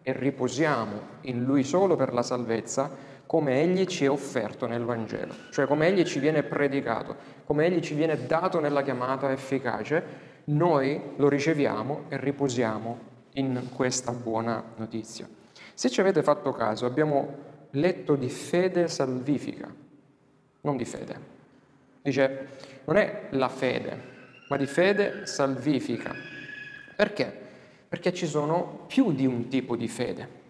e 0.01 0.11
riposiamo 0.11 0.99
in 1.21 1.45
Lui 1.45 1.63
solo 1.63 1.95
per 1.95 2.11
la 2.11 2.23
salvezza 2.23 2.91
come 3.25 3.61
Egli 3.61 3.85
ci 3.85 4.03
è 4.03 4.09
offerto 4.09 4.67
nel 4.67 4.83
Vangelo, 4.83 5.33
cioè 5.51 5.65
come 5.65 5.87
Egli 5.87 6.03
ci 6.03 6.19
viene 6.19 6.43
predicato, 6.43 7.15
come 7.45 7.65
Egli 7.65 7.79
ci 7.79 7.93
viene 7.93 8.25
dato 8.25 8.59
nella 8.59 8.83
chiamata 8.83 9.31
efficace, 9.31 10.03
noi 10.47 11.01
lo 11.15 11.29
riceviamo 11.29 12.07
e 12.09 12.17
riposiamo 12.17 12.99
in 13.35 13.69
questa 13.73 14.11
buona 14.11 14.61
notizia. 14.75 15.25
Se 15.73 15.89
ci 15.89 16.01
avete 16.01 16.21
fatto 16.21 16.51
caso, 16.51 16.85
abbiamo 16.85 17.53
letto 17.71 18.15
di 18.15 18.29
fede 18.29 18.87
salvifica, 18.89 19.83
non 20.65 20.75
di 20.75 20.85
fede. 20.85 21.33
Dice, 22.01 22.47
non 22.85 22.97
è 22.97 23.27
la 23.29 23.49
fede, 23.49 24.13
ma 24.49 24.57
di 24.57 24.65
fede 24.65 25.25
salvifica. 25.25 26.13
Perché? 26.95 27.43
Perché 27.87 28.13
ci 28.13 28.25
sono 28.25 28.83
più 28.87 29.13
di 29.13 29.25
un 29.25 29.47
tipo 29.47 29.75
di 29.75 29.87
fede. 29.87 30.43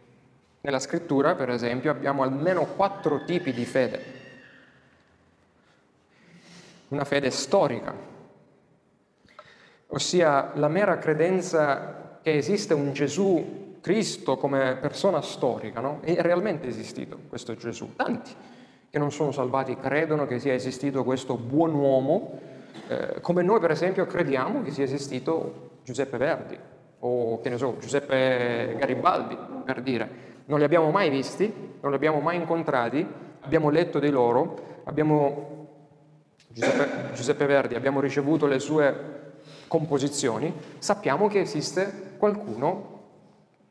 Nella 0.62 0.80
scrittura, 0.80 1.36
per 1.36 1.49
esempio, 1.49 1.91
abbiamo 1.91 2.23
almeno 2.23 2.65
quattro 2.65 3.23
tipi 3.25 3.54
di 3.54 3.65
fede. 3.65 4.13
Una 6.88 7.04
fede 7.04 7.30
storica, 7.30 7.93
ossia 9.88 10.51
la 10.56 10.67
mera 10.67 10.97
credenza 10.97 12.19
che 12.21 12.36
esiste 12.36 12.73
un 12.73 12.93
Gesù 12.93 13.80
Cristo 13.82 14.38
come 14.38 14.78
persona 14.78 15.21
storica, 15.21 15.82
no? 15.82 15.99
È 16.01 16.15
realmente 16.21 16.67
esistito 16.67 17.19
questo 17.28 17.56
Gesù. 17.56 17.95
Tanti 17.95 18.34
che 18.89 19.00
non 19.00 19.12
sono 19.12 19.32
salvati 19.32 19.76
credono 19.76 20.26
che 20.26 20.39
sia 20.39 20.54
esistito 20.54 21.04
questo 21.04 21.38
buon 21.38 21.74
uomo, 21.74 22.39
eh, 22.88 23.19
come 23.21 23.41
noi 23.41 23.60
per 23.60 23.71
esempio 23.71 24.06
crediamo 24.06 24.62
che 24.62 24.71
sia 24.71 24.84
esistito 24.84 25.80
Giuseppe 25.84 26.17
Verdi 26.17 26.58
o 27.00 27.39
che 27.41 27.50
ne 27.50 27.58
so, 27.58 27.76
Giuseppe 27.80 28.76
Garibaldi, 28.78 29.38
per 29.63 29.82
dire 29.82 30.34
non 30.45 30.60
li 30.60 30.65
abbiamo 30.65 30.91
mai 30.91 31.10
visti, 31.10 31.52
non 31.82 31.91
li 31.91 31.98
abbiamo 31.98 32.19
mai 32.19 32.38
incontrati, 32.38 33.06
abbiamo 33.41 33.69
letto 33.69 34.00
di 34.00 34.10
loro, 34.10 34.82
abbiamo 34.86 35.67
Giuseppe, 36.48 37.13
Giuseppe 37.13 37.45
Verdi, 37.45 37.76
abbiamo 37.76 38.00
ricevuto 38.00 38.45
le 38.45 38.60
sue 38.60 39.13
composizioni, 39.67 40.54
sappiamo 40.78 41.28
che 41.28 41.41
esiste 41.41 42.13
qualcuno 42.17 42.93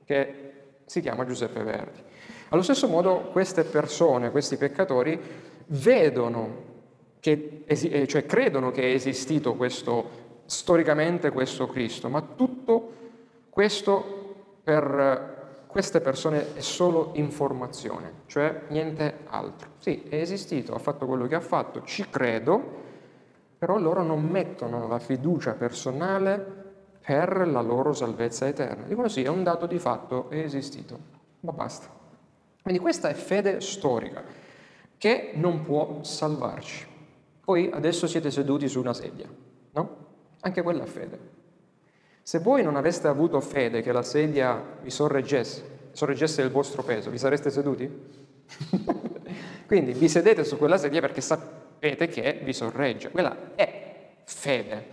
che 0.04 0.52
si 0.84 1.00
chiama 1.00 1.24
Giuseppe 1.24 1.62
Verdi. 1.62 2.02
Allo 2.48 2.62
stesso 2.62 2.88
modo 2.88 3.28
queste 3.32 3.64
persone, 3.64 4.30
questi 4.30 4.56
peccatori, 4.56 5.20
vedono 5.66 6.72
che, 7.20 7.64
eh, 7.64 8.06
cioè 8.06 8.26
credono 8.26 8.70
che 8.70 8.82
è 8.82 8.94
esistito 8.94 9.54
questo, 9.54 10.22
storicamente 10.44 11.30
questo 11.30 11.66
Cristo, 11.66 12.08
ma 12.08 12.20
tutto 12.20 12.92
questo 13.48 14.34
per 14.62 15.64
queste 15.66 16.00
persone 16.00 16.54
è 16.54 16.60
solo 16.60 17.10
informazione, 17.14 18.22
cioè 18.26 18.62
niente 18.68 19.20
altro. 19.26 19.70
Sì, 19.78 20.04
è 20.08 20.20
esistito, 20.20 20.74
ha 20.74 20.78
fatto 20.78 21.06
quello 21.06 21.26
che 21.26 21.34
ha 21.34 21.40
fatto, 21.40 21.82
ci 21.82 22.08
credo, 22.08 22.82
però 23.58 23.78
loro 23.78 24.02
non 24.02 24.22
mettono 24.22 24.86
la 24.86 24.98
fiducia 24.98 25.54
personale 25.54 26.62
per 27.04 27.48
la 27.48 27.60
loro 27.60 27.92
salvezza 27.92 28.46
eterna. 28.46 28.84
Dicono 28.86 29.08
sì, 29.08 29.22
è 29.22 29.28
un 29.28 29.42
dato 29.42 29.66
di 29.66 29.78
fatto, 29.78 30.30
è 30.30 30.38
esistito, 30.38 30.98
ma 31.40 31.52
basta. 31.52 32.02
Quindi 32.64 32.80
questa 32.80 33.10
è 33.10 33.12
fede 33.12 33.60
storica 33.60 34.24
che 34.96 35.32
non 35.34 35.60
può 35.60 35.98
salvarci. 36.02 36.86
Poi 37.44 37.68
adesso 37.70 38.06
siete 38.06 38.30
seduti 38.30 38.68
su 38.68 38.80
una 38.80 38.94
sedia, 38.94 39.28
no? 39.72 39.96
Anche 40.40 40.62
quella 40.62 40.84
è 40.84 40.86
fede. 40.86 41.18
Se 42.22 42.38
voi 42.38 42.62
non 42.62 42.76
aveste 42.76 43.06
avuto 43.06 43.38
fede 43.42 43.82
che 43.82 43.92
la 43.92 44.00
sedia 44.00 44.78
vi 44.80 44.88
sorreggesse, 44.88 45.90
sorreggesse 45.92 46.40
il 46.40 46.48
vostro 46.48 46.82
peso, 46.82 47.10
vi 47.10 47.18
sareste 47.18 47.50
seduti? 47.50 47.86
Quindi 49.66 49.92
vi 49.92 50.08
sedete 50.08 50.42
su 50.42 50.56
quella 50.56 50.78
sedia 50.78 51.02
perché 51.02 51.20
sapete 51.20 52.08
che 52.08 52.40
vi 52.42 52.54
sorregge. 52.54 53.10
Quella 53.10 53.54
è 53.56 54.12
fede 54.24 54.86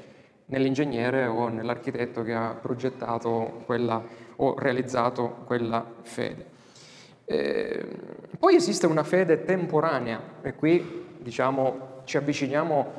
nell'ingegnere 0.47 1.25
o 1.25 1.47
nell'architetto 1.47 2.21
che 2.21 2.33
ha 2.33 2.53
progettato 2.53 3.61
quella 3.65 4.03
o 4.35 4.59
realizzato 4.59 5.43
quella 5.45 5.85
fede. 6.01 6.50
Eh, 7.31 7.85
poi 8.37 8.55
esiste 8.55 8.87
una 8.87 9.03
fede 9.03 9.45
temporanea 9.45 10.19
e 10.41 10.53
qui 10.53 11.05
diciamo 11.17 12.01
ci 12.03 12.17
avviciniamo 12.17 12.93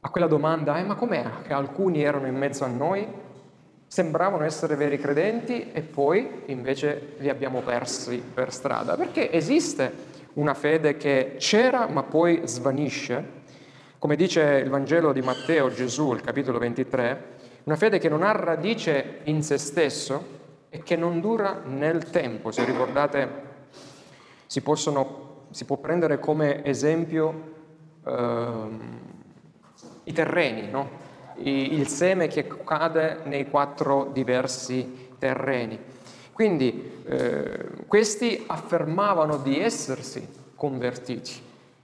a 0.00 0.10
quella 0.10 0.26
domanda, 0.26 0.78
eh, 0.78 0.82
ma 0.82 0.96
com'è 0.96 1.24
che 1.46 1.52
alcuni 1.52 2.02
erano 2.02 2.26
in 2.26 2.34
mezzo 2.34 2.64
a 2.64 2.66
noi, 2.66 3.06
sembravano 3.86 4.42
essere 4.42 4.74
veri 4.74 4.98
credenti 4.98 5.70
e 5.70 5.82
poi 5.82 6.42
invece 6.46 7.14
li 7.18 7.28
abbiamo 7.28 7.60
persi 7.60 8.20
per 8.20 8.52
strada? 8.52 8.96
Perché 8.96 9.30
esiste 9.30 10.10
una 10.32 10.54
fede 10.54 10.96
che 10.96 11.36
c'era 11.38 11.86
ma 11.86 12.02
poi 12.02 12.40
svanisce. 12.44 13.40
Come 14.00 14.16
dice 14.16 14.60
il 14.64 14.68
Vangelo 14.68 15.12
di 15.12 15.20
Matteo, 15.20 15.70
Gesù, 15.70 16.12
il 16.12 16.22
capitolo 16.22 16.58
23, 16.58 17.24
una 17.64 17.76
fede 17.76 18.00
che 18.00 18.08
non 18.08 18.24
ha 18.24 18.32
radice 18.32 19.20
in 19.24 19.44
se 19.44 19.58
stesso 19.58 20.40
e 20.74 20.82
che 20.82 20.96
non 20.96 21.20
dura 21.20 21.60
nel 21.66 22.08
tempo. 22.08 22.50
Se 22.50 22.64
ricordate, 22.64 23.28
si, 24.46 24.62
possono, 24.62 25.44
si 25.50 25.66
può 25.66 25.76
prendere 25.76 26.18
come 26.18 26.64
esempio 26.64 27.52
eh, 28.06 28.68
i 30.04 30.12
terreni, 30.14 30.70
no? 30.70 30.88
I, 31.36 31.74
il 31.74 31.88
seme 31.88 32.26
che 32.28 32.46
cade 32.64 33.18
nei 33.24 33.50
quattro 33.50 34.08
diversi 34.14 35.10
terreni. 35.18 35.78
Quindi 36.32 37.02
eh, 37.04 37.68
questi 37.86 38.42
affermavano 38.46 39.36
di 39.36 39.60
essersi 39.60 40.26
convertiti. 40.54 41.32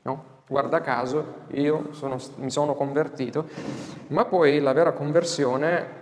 No? 0.01 0.25
Guarda 0.49 0.81
caso, 0.81 1.43
io 1.49 1.93
sono, 1.93 2.17
mi 2.37 2.51
sono 2.51 2.73
convertito, 2.73 3.49
ma 4.07 4.25
poi 4.25 4.61
la 4.61 4.73
vera 4.73 4.93
conversione 4.93 5.97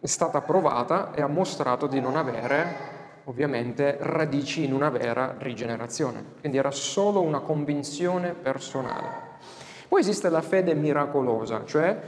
è 0.00 0.06
stata 0.06 0.40
provata 0.40 1.12
e 1.14 1.20
ha 1.20 1.26
mostrato 1.26 1.86
di 1.86 2.00
non 2.00 2.16
avere 2.16 2.98
ovviamente 3.24 3.98
radici 4.00 4.64
in 4.64 4.72
una 4.72 4.88
vera 4.88 5.34
rigenerazione. 5.38 6.24
Quindi 6.40 6.58
era 6.58 6.70
solo 6.70 7.20
una 7.20 7.40
convinzione 7.40 8.32
personale. 8.32 9.28
Poi 9.88 10.00
esiste 10.00 10.28
la 10.30 10.40
fede 10.40 10.74
miracolosa, 10.74 11.62
cioè 11.64 11.98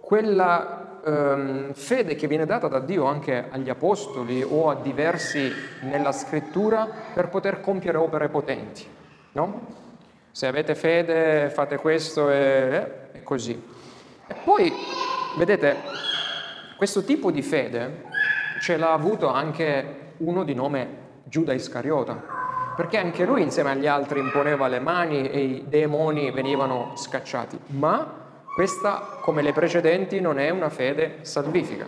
quella 0.00 1.00
ehm, 1.04 1.72
fede 1.72 2.14
che 2.16 2.26
viene 2.26 2.44
data 2.44 2.68
da 2.68 2.80
Dio 2.80 3.04
anche 3.04 3.46
agli 3.50 3.70
apostoli 3.70 4.42
o 4.42 4.68
a 4.68 4.74
diversi 4.74 5.50
nella 5.82 6.12
scrittura 6.12 6.86
per 7.14 7.28
poter 7.28 7.60
compiere 7.60 7.96
opere 7.96 8.28
potenti. 8.28 8.86
No? 9.32 9.80
Se 10.30 10.46
avete 10.46 10.74
fede 10.74 11.50
fate 11.50 11.76
questo 11.76 12.28
e, 12.30 12.36
eh, 12.36 13.18
e 13.18 13.22
così. 13.22 13.52
E 14.26 14.34
poi, 14.44 14.72
vedete, 15.38 15.76
questo 16.82 17.04
tipo 17.04 17.30
di 17.30 17.42
fede 17.42 18.06
ce 18.60 18.76
l'ha 18.76 18.92
avuto 18.92 19.28
anche 19.28 20.14
uno 20.16 20.42
di 20.42 20.52
nome 20.52 20.88
Giuda 21.22 21.52
Iscariota 21.52 22.20
perché 22.74 22.98
anche 22.98 23.24
lui 23.24 23.40
insieme 23.40 23.70
agli 23.70 23.86
altri 23.86 24.18
imponeva 24.18 24.66
le 24.66 24.80
mani 24.80 25.30
e 25.30 25.44
i 25.44 25.64
demoni 25.68 26.32
venivano 26.32 26.94
scacciati, 26.96 27.56
ma 27.66 28.40
questa, 28.52 29.18
come 29.20 29.42
le 29.42 29.52
precedenti, 29.52 30.18
non 30.18 30.40
è 30.40 30.50
una 30.50 30.70
fede 30.70 31.18
salvifica. 31.20 31.86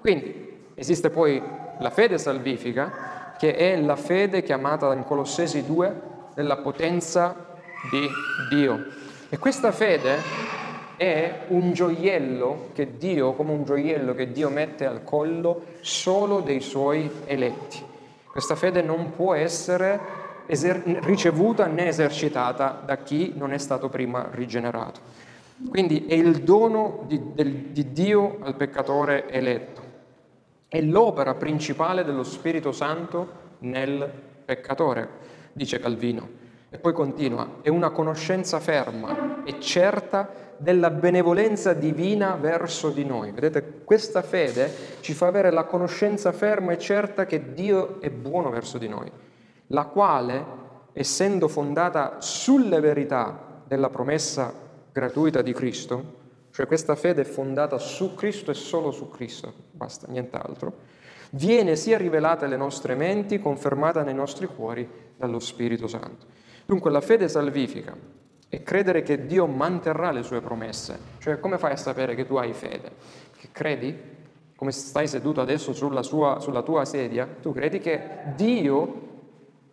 Quindi 0.00 0.70
esiste 0.74 1.10
poi 1.10 1.42
la 1.78 1.90
fede 1.90 2.16
salvifica, 2.16 3.34
che 3.36 3.54
è 3.54 3.78
la 3.78 3.96
fede 3.96 4.42
chiamata 4.42 4.90
in 4.94 5.04
Colossesi 5.04 5.66
2 5.66 6.00
della 6.34 6.56
potenza 6.56 7.58
di 7.90 8.08
Dio. 8.48 8.86
E 9.28 9.36
questa 9.36 9.70
fede 9.70 10.59
è 11.00 11.44
un 11.48 11.72
gioiello 11.72 12.68
che 12.74 12.98
Dio, 12.98 13.32
come 13.32 13.52
un 13.52 13.64
gioiello 13.64 14.12
che 14.12 14.32
Dio 14.32 14.50
mette 14.50 14.84
al 14.84 15.02
collo 15.02 15.62
solo 15.80 16.40
dei 16.40 16.60
suoi 16.60 17.10
eletti. 17.24 17.82
Questa 18.30 18.54
fede 18.54 18.82
non 18.82 19.12
può 19.16 19.32
essere 19.32 19.98
eser- 20.44 20.84
ricevuta 21.04 21.64
né 21.64 21.88
esercitata 21.88 22.82
da 22.84 22.98
chi 22.98 23.32
non 23.34 23.54
è 23.54 23.56
stato 23.56 23.88
prima 23.88 24.28
rigenerato. 24.30 25.00
Quindi 25.70 26.04
è 26.04 26.12
il 26.12 26.42
dono 26.42 27.04
di, 27.06 27.32
del, 27.32 27.50
di 27.50 27.92
Dio 27.92 28.36
al 28.42 28.54
peccatore 28.54 29.26
eletto. 29.30 29.80
È 30.68 30.82
l'opera 30.82 31.32
principale 31.32 32.04
dello 32.04 32.24
Spirito 32.24 32.72
Santo 32.72 33.28
nel 33.60 34.06
peccatore, 34.44 35.08
dice 35.54 35.78
Calvino. 35.80 36.28
E 36.68 36.76
poi 36.76 36.92
continua, 36.92 37.48
è 37.62 37.70
una 37.70 37.88
conoscenza 37.88 38.60
ferma 38.60 39.44
e 39.44 39.58
certa 39.60 40.48
della 40.60 40.90
benevolenza 40.90 41.72
divina 41.72 42.36
verso 42.36 42.90
di 42.90 43.04
noi. 43.04 43.32
Vedete, 43.32 43.80
questa 43.82 44.20
fede 44.20 44.70
ci 45.00 45.14
fa 45.14 45.26
avere 45.26 45.50
la 45.50 45.64
conoscenza 45.64 46.32
ferma 46.32 46.72
e 46.72 46.78
certa 46.78 47.24
che 47.24 47.54
Dio 47.54 48.00
è 48.00 48.10
buono 48.10 48.50
verso 48.50 48.76
di 48.76 48.86
noi 48.88 49.10
la 49.72 49.84
quale, 49.84 50.44
essendo 50.92 51.48
fondata 51.48 52.20
sulle 52.20 52.80
verità 52.80 53.62
della 53.66 53.88
promessa 53.88 54.52
gratuita 54.92 55.42
di 55.42 55.52
Cristo, 55.52 56.18
cioè 56.50 56.66
questa 56.66 56.96
fede 56.96 57.22
è 57.22 57.24
fondata 57.24 57.78
su 57.78 58.14
Cristo 58.14 58.50
e 58.50 58.54
solo 58.54 58.90
su 58.90 59.08
Cristo, 59.08 59.52
basta, 59.70 60.08
nient'altro, 60.08 60.72
viene 61.30 61.76
sia 61.76 61.96
rivelata 61.96 62.46
alle 62.46 62.56
nostre 62.56 62.96
menti, 62.96 63.38
confermata 63.38 64.02
nei 64.02 64.14
nostri 64.14 64.46
cuori 64.46 64.88
dallo 65.16 65.38
Spirito 65.38 65.86
Santo. 65.86 66.26
Dunque 66.66 66.90
la 66.90 67.00
fede 67.00 67.28
salvifica 67.28 67.96
è 68.50 68.64
credere 68.64 69.02
che 69.02 69.26
Dio 69.26 69.46
manterrà 69.46 70.10
le 70.10 70.24
sue 70.24 70.40
promesse, 70.40 70.98
cioè 71.18 71.38
come 71.38 71.56
fai 71.56 71.70
a 71.70 71.76
sapere 71.76 72.16
che 72.16 72.26
tu 72.26 72.34
hai 72.34 72.52
fede? 72.52 72.90
Che 73.36 73.48
credi? 73.52 73.96
Come 74.56 74.72
stai 74.72 75.06
seduto 75.06 75.40
adesso 75.40 75.72
sulla, 75.72 76.02
sua, 76.02 76.40
sulla 76.40 76.62
tua 76.62 76.84
sedia, 76.84 77.28
tu 77.40 77.52
credi 77.52 77.78
che 77.78 78.00
Dio 78.34 79.08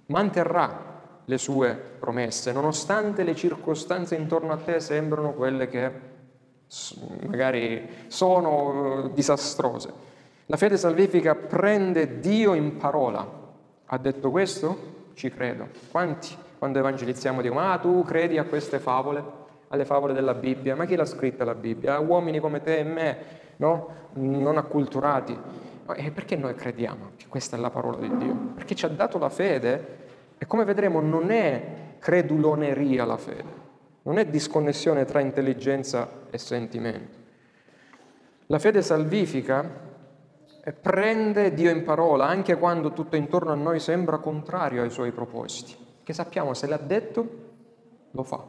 manterrà 0.05 1.01
le 1.25 1.37
sue 1.39 1.73
promesse, 1.99 2.51
nonostante 2.51 3.23
le 3.23 3.35
circostanze 3.35 4.13
intorno 4.13 4.53
a 4.53 4.57
te 4.57 4.79
sembrano 4.79 5.33
quelle 5.33 5.67
che 5.67 5.91
magari 7.25 7.89
sono 8.07 9.05
eh, 9.05 9.13
disastrose. 9.13 9.91
La 10.45 10.55
fede 10.55 10.77
salvifica 10.77 11.33
prende 11.33 12.19
Dio 12.19 12.53
in 12.53 12.77
parola. 12.77 13.27
Ha 13.85 13.97
detto 13.97 14.29
questo? 14.29 14.95
Ci 15.15 15.31
credo. 15.31 15.67
Quanti 15.89 16.45
quando 16.57 16.79
evangelizziamo 16.79 17.41
dicono, 17.41 17.59
ah 17.61 17.77
tu 17.77 18.03
credi 18.03 18.37
a 18.37 18.43
queste 18.43 18.79
favole, 18.79 19.23
alle 19.69 19.85
favole 19.85 20.13
della 20.13 20.33
Bibbia, 20.33 20.75
ma 20.75 20.85
chi 20.85 20.95
l'ha 20.95 21.05
scritta 21.05 21.43
la 21.43 21.55
Bibbia? 21.55 21.99
Uomini 21.99 22.39
come 22.39 22.61
te 22.61 22.77
e 22.77 22.83
me, 22.83 23.17
no? 23.57 24.05
Non 24.13 24.57
acculturati. 24.57 25.37
E 25.95 26.11
perché 26.11 26.35
noi 26.35 26.53
crediamo 26.53 27.11
che 27.15 27.27
questa 27.29 27.55
è 27.55 27.59
la 27.59 27.69
parola 27.69 27.97
di 27.97 28.17
Dio? 28.17 28.35
Perché 28.55 28.75
ci 28.75 28.85
ha 28.85 28.89
dato 28.89 29.17
la 29.17 29.29
fede 29.29 29.97
e 30.37 30.45
come 30.45 30.65
vedremo 30.65 30.99
non 30.99 31.31
è 31.31 31.95
creduloneria 31.99 33.05
la 33.05 33.17
fede, 33.17 33.65
non 34.03 34.17
è 34.17 34.25
disconnessione 34.25 35.05
tra 35.05 35.19
intelligenza 35.19 36.09
e 36.29 36.37
sentimento. 36.37 37.15
La 38.47 38.59
fede 38.59 38.81
salvifica 38.81 39.85
prende 40.81 41.53
Dio 41.53 41.69
in 41.69 41.83
parola 41.83 42.27
anche 42.27 42.57
quando 42.57 42.91
tutto 42.91 43.15
intorno 43.15 43.51
a 43.51 43.55
noi 43.55 43.79
sembra 43.79 44.17
contrario 44.17 44.81
ai 44.83 44.89
suoi 44.89 45.11
propositi, 45.11 45.75
che 46.07 46.13
sappiamo 46.13 46.53
se 46.53 46.67
l'ha 46.67 46.77
detto, 46.77 47.27
lo 48.11 48.23
fa. 48.23 48.41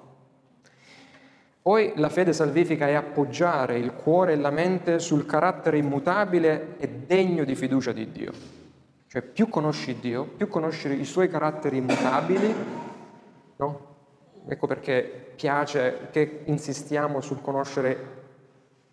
Poi 1.61 1.92
la 1.97 2.09
fede 2.09 2.33
salvifica 2.33 2.87
è 2.87 2.92
appoggiare 2.92 3.79
il 3.79 3.94
cuore 3.94 4.35
e 4.35 4.37
la 4.37 4.51
mente 4.51 5.01
sul 5.01 5.27
carattere 5.27 5.77
immutabile 5.77 6.77
e 6.79 6.88
degno 6.88 7.42
di 7.42 7.57
fiducia 7.57 7.90
di 7.90 8.12
Dio. 8.12 8.31
Cioè 9.09 9.23
più 9.23 9.49
conosci 9.49 9.99
Dio, 9.99 10.23
più 10.23 10.47
conosci 10.47 11.01
i 11.01 11.05
suoi 11.05 11.29
caratteri 11.29 11.79
immutabili, 11.79 12.55
no? 13.57 13.87
Ecco 14.47 14.66
perché 14.68 15.33
piace 15.35 16.11
che 16.12 16.42
insistiamo 16.44 17.21
sul 17.21 17.40
conoscere 17.40 18.17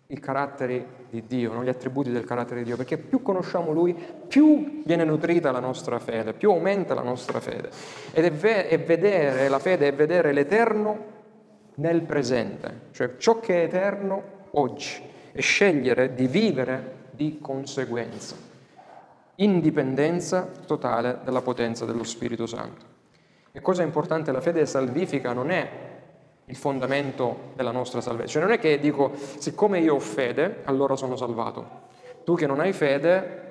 i 0.08 0.20
caratteri 0.20 0.86
di 1.10 1.24
Dio, 1.26 1.52
no? 1.52 1.64
gli 1.64 1.68
attributi 1.68 2.10
del 2.10 2.24
carattere 2.24 2.60
di 2.60 2.66
Dio, 2.66 2.76
perché 2.76 2.96
più 2.96 3.22
conosciamo 3.22 3.72
Lui, 3.72 3.96
più 4.28 4.82
viene 4.84 5.04
nutrita 5.04 5.50
la 5.50 5.58
nostra 5.58 5.98
fede, 5.98 6.32
più 6.32 6.50
aumenta 6.50 6.94
la 6.94 7.02
nostra 7.02 7.40
fede. 7.40 7.70
Ed 8.12 8.24
è, 8.24 8.30
ve- 8.30 8.68
è 8.68 8.78
vedere, 8.78 9.48
la 9.48 9.58
fede 9.58 9.88
è 9.88 9.94
vedere 9.94 10.32
l'eterno 10.32 11.14
nel 11.76 12.02
presente, 12.02 12.82
cioè 12.92 13.16
ciò 13.16 13.40
che 13.40 13.62
è 13.62 13.64
eterno 13.64 14.22
oggi, 14.52 15.02
e 15.32 15.42
scegliere 15.42 16.14
di 16.14 16.26
vivere 16.26 16.94
di 17.10 17.38
conseguenza. 17.40 18.36
Indipendenza 19.36 20.48
totale 20.66 21.18
dalla 21.24 21.42
potenza 21.42 21.84
dello 21.84 22.04
Spirito 22.04 22.46
Santo. 22.46 22.94
E 23.52 23.60
cosa 23.60 23.82
importante, 23.82 24.32
la 24.32 24.40
fede 24.40 24.64
salvifica 24.66 25.32
non 25.32 25.50
è 25.50 25.95
il 26.46 26.56
fondamento 26.56 27.52
della 27.54 27.72
nostra 27.72 28.00
salvezza. 28.00 28.32
Cioè 28.32 28.42
non 28.42 28.52
è 28.52 28.58
che 28.58 28.78
dico, 28.78 29.12
siccome 29.14 29.80
io 29.80 29.94
ho 29.94 30.00
fede, 30.00 30.62
allora 30.64 30.96
sono 30.96 31.16
salvato. 31.16 31.84
Tu 32.24 32.34
che 32.34 32.46
non 32.46 32.60
hai 32.60 32.72
fede, 32.72 33.44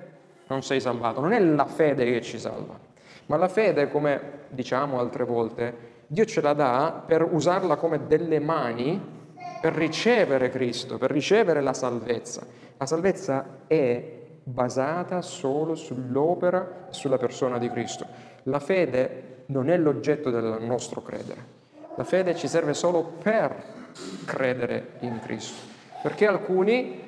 non 0.47 0.63
sei 0.63 0.79
salvato. 0.79 1.19
Non 1.19 1.33
è 1.33 1.39
la 1.39 1.65
fede 1.65 2.05
che 2.05 2.21
ci 2.21 2.39
salva, 2.39 2.77
ma 3.27 3.37
la 3.37 3.47
fede, 3.47 3.89
come 3.89 4.43
diciamo 4.49 4.99
altre 4.99 5.23
volte, 5.23 5.93
Dio 6.07 6.25
ce 6.25 6.41
la 6.41 6.53
dà 6.53 7.03
per 7.05 7.23
usarla 7.23 7.77
come 7.77 8.05
delle 8.05 8.39
mani 8.39 9.13
per 9.59 9.73
ricevere 9.73 10.49
Cristo, 10.49 10.97
per 10.97 11.11
ricevere 11.11 11.61
la 11.61 11.73
salvezza. 11.73 12.45
La 12.77 12.85
salvezza 12.85 13.61
è 13.67 14.21
basata 14.43 15.21
solo 15.21 15.73
sull'opera 15.73 16.87
e 16.89 16.93
sulla 16.93 17.17
persona 17.17 17.57
di 17.57 17.69
Cristo. 17.69 18.05
La 18.43 18.59
fede 18.59 19.43
non 19.47 19.69
è 19.69 19.77
l'oggetto 19.77 20.29
del 20.29 20.57
nostro 20.61 21.01
credere. 21.01 21.54
La 21.95 22.03
fede 22.03 22.35
ci 22.35 22.47
serve 22.47 22.73
solo 22.73 23.03
per 23.21 23.63
credere 24.25 24.97
in 24.99 25.19
Cristo. 25.21 25.73
Perché 26.01 26.27
alcuni 26.27 27.01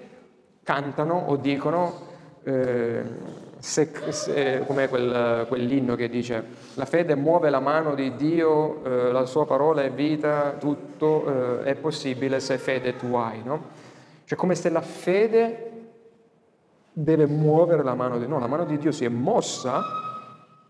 cantano 0.63 1.25
o 1.27 1.35
dicono 1.35 2.05
eh, 2.43 3.03
se, 3.59 3.91
se, 4.09 4.63
com'è 4.65 4.87
quel, 4.87 5.45
quell'inno 5.47 5.95
che 5.95 6.07
dice 6.09 6.43
la 6.75 6.85
fede 6.85 7.15
muove 7.15 7.49
la 7.49 7.59
mano 7.59 7.95
di 7.95 8.15
Dio, 8.15 8.83
eh, 8.83 9.11
la 9.11 9.25
sua 9.25 9.45
parola 9.45 9.83
è 9.83 9.91
vita, 9.91 10.55
tutto 10.57 11.61
eh, 11.61 11.63
è 11.63 11.75
possibile 11.75 12.39
se 12.39 12.57
fede 12.57 12.95
tu 12.95 13.13
hai, 13.15 13.41
no? 13.43 13.85
Cioè 14.23 14.37
come 14.37 14.55
se 14.55 14.69
la 14.69 14.81
fede 14.81 15.71
deve 16.93 17.27
muovere 17.27 17.83
la 17.83 17.93
mano 17.93 18.17
di 18.17 18.25
Dio, 18.25 18.33
no, 18.33 18.39
la 18.39 18.47
mano 18.47 18.65
di 18.65 18.77
Dio 18.77 18.91
si 18.91 19.05
è 19.05 19.09
mossa, 19.09 19.81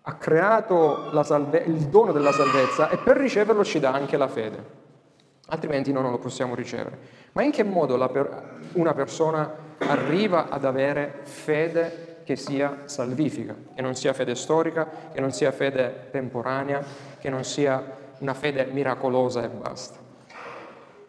ha 0.09 0.13
creato 0.15 1.11
salve, 1.23 1.63
il 1.65 1.87
dono 1.89 2.13
della 2.13 2.31
salvezza 2.31 2.89
e 2.89 2.97
per 2.97 3.17
riceverlo 3.17 3.65
ci 3.65 3.77
dà 3.79 3.91
anche 3.91 4.15
la 4.15 4.29
fede, 4.29 4.63
altrimenti 5.47 5.91
noi 5.91 6.03
non 6.03 6.11
lo 6.11 6.17
possiamo 6.17 6.55
ricevere. 6.55 6.97
Ma 7.33 7.43
in 7.43 7.51
che 7.51 7.63
modo 7.63 7.97
per, 8.09 8.59
una 8.73 8.93
persona 8.93 9.53
arriva 9.79 10.47
ad 10.47 10.63
avere 10.63 11.19
fede 11.23 12.21
che 12.23 12.37
sia 12.37 12.83
salvifica, 12.85 13.53
che 13.75 13.81
non 13.81 13.95
sia 13.95 14.13
fede 14.13 14.35
storica, 14.35 14.87
che 15.11 15.19
non 15.19 15.31
sia 15.31 15.51
fede 15.51 16.07
temporanea, 16.09 16.81
che 17.19 17.29
non 17.29 17.43
sia 17.43 17.83
una 18.19 18.33
fede 18.33 18.65
miracolosa 18.67 19.43
e 19.43 19.49
basta. 19.49 19.99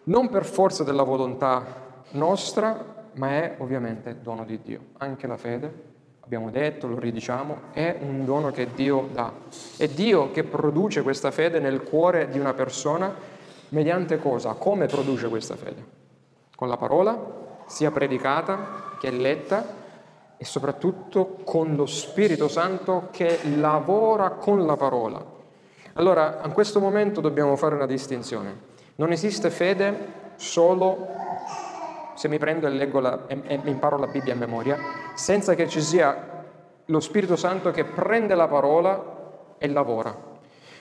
Non 0.05 0.29
per 0.29 0.45
forza 0.45 0.83
della 0.83 1.05
volontà 1.05 1.65
nostra, 2.13 3.07
ma 3.13 3.29
è 3.31 3.55
ovviamente 3.59 4.21
dono 4.21 4.45
di 4.45 4.61
Dio. 4.61 4.81
Anche 4.99 5.29
la 5.29 5.37
fede, 5.37 5.87
abbiamo 6.29 6.51
detto, 6.51 6.87
lo 6.87 6.99
ridiciamo, 6.99 7.73
è 7.73 7.97
un 8.01 8.27
dono 8.27 8.51
che 8.51 8.69
Dio 8.75 9.09
dà. 9.13 9.33
È 9.79 9.89
Dio 9.89 10.31
che 10.31 10.45
produce 10.45 11.01
questa 11.01 11.31
fede 11.31 11.59
nel 11.59 11.83
cuore 11.83 12.29
di 12.29 12.39
una 12.39 12.53
persona 12.53 13.15
mediante 13.71 14.19
cosa? 14.19 14.53
Come 14.53 14.85
produce 14.85 15.27
questa 15.31 15.57
fede? 15.57 15.83
Con 16.55 16.69
la 16.69 16.77
parola, 16.77 17.19
sia 17.67 17.91
predicata 17.91 18.97
che 19.01 19.11
letta, 19.11 19.65
e 20.37 20.45
soprattutto 20.45 21.39
con 21.45 21.75
lo 21.75 21.87
Spirito 21.87 22.47
Santo 22.47 23.09
che 23.11 23.39
lavora 23.57 24.33
con 24.33 24.67
la 24.67 24.77
parola. 24.77 25.25
Allora, 25.95 26.43
a 26.43 26.51
questo 26.51 26.79
momento 26.79 27.23
dobbiamo 27.23 27.57
fare 27.57 27.75
una 27.75 27.87
distinzione. 27.87 28.55
Non 28.97 29.13
esiste 29.13 29.49
fede 29.49 30.13
solo 30.37 31.09
se 32.19 32.27
mi 32.27 32.39
prendo 32.39 32.67
e 32.67 32.71
leggo 32.71 32.99
la, 32.99 33.29
e, 33.29 33.41
e 33.47 33.61
imparo 33.67 33.97
la 33.97 34.09
Bibbia 34.09 34.33
a 34.33 34.37
memoria, 34.37 34.77
senza 35.15 35.55
che 35.55 35.69
ci 35.69 35.81
sia 35.81 36.43
lo 36.85 36.99
Spirito 36.99 37.37
Santo 37.37 37.71
che 37.71 37.85
prende 37.85 38.35
la 38.35 38.49
parola 38.49 39.55
e 39.57 39.69
lavora. 39.69 40.27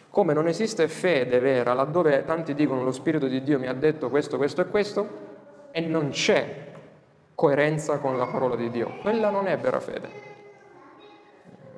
Come 0.10 0.34
non 0.34 0.47
esiste 0.47 0.88
fede 0.88 1.38
vera 1.39 1.73
laddove 1.73 2.26
tanti 2.26 2.56
dicono 2.56 2.84
lo 2.84 2.91
Spirito 2.91 3.28
di 3.28 3.43
Dio 3.43 3.60
mi 3.60 3.67
ha 3.67 3.73
detto 3.73 4.10
questo, 4.10 4.38
questo 4.38 4.62
e 4.62 4.67
questo, 4.67 5.08
e 5.69 5.82
non 5.82 6.10
c'è 6.10 6.65
coerenza 7.36 8.00
con 8.00 8.17
la 8.17 8.26
parola 8.26 8.56
di 8.56 8.71
Dio. 8.71 8.95
Quella 9.02 9.30
non 9.30 9.45
è 9.45 9.56
vera 9.60 9.80
fede. 9.80 10.10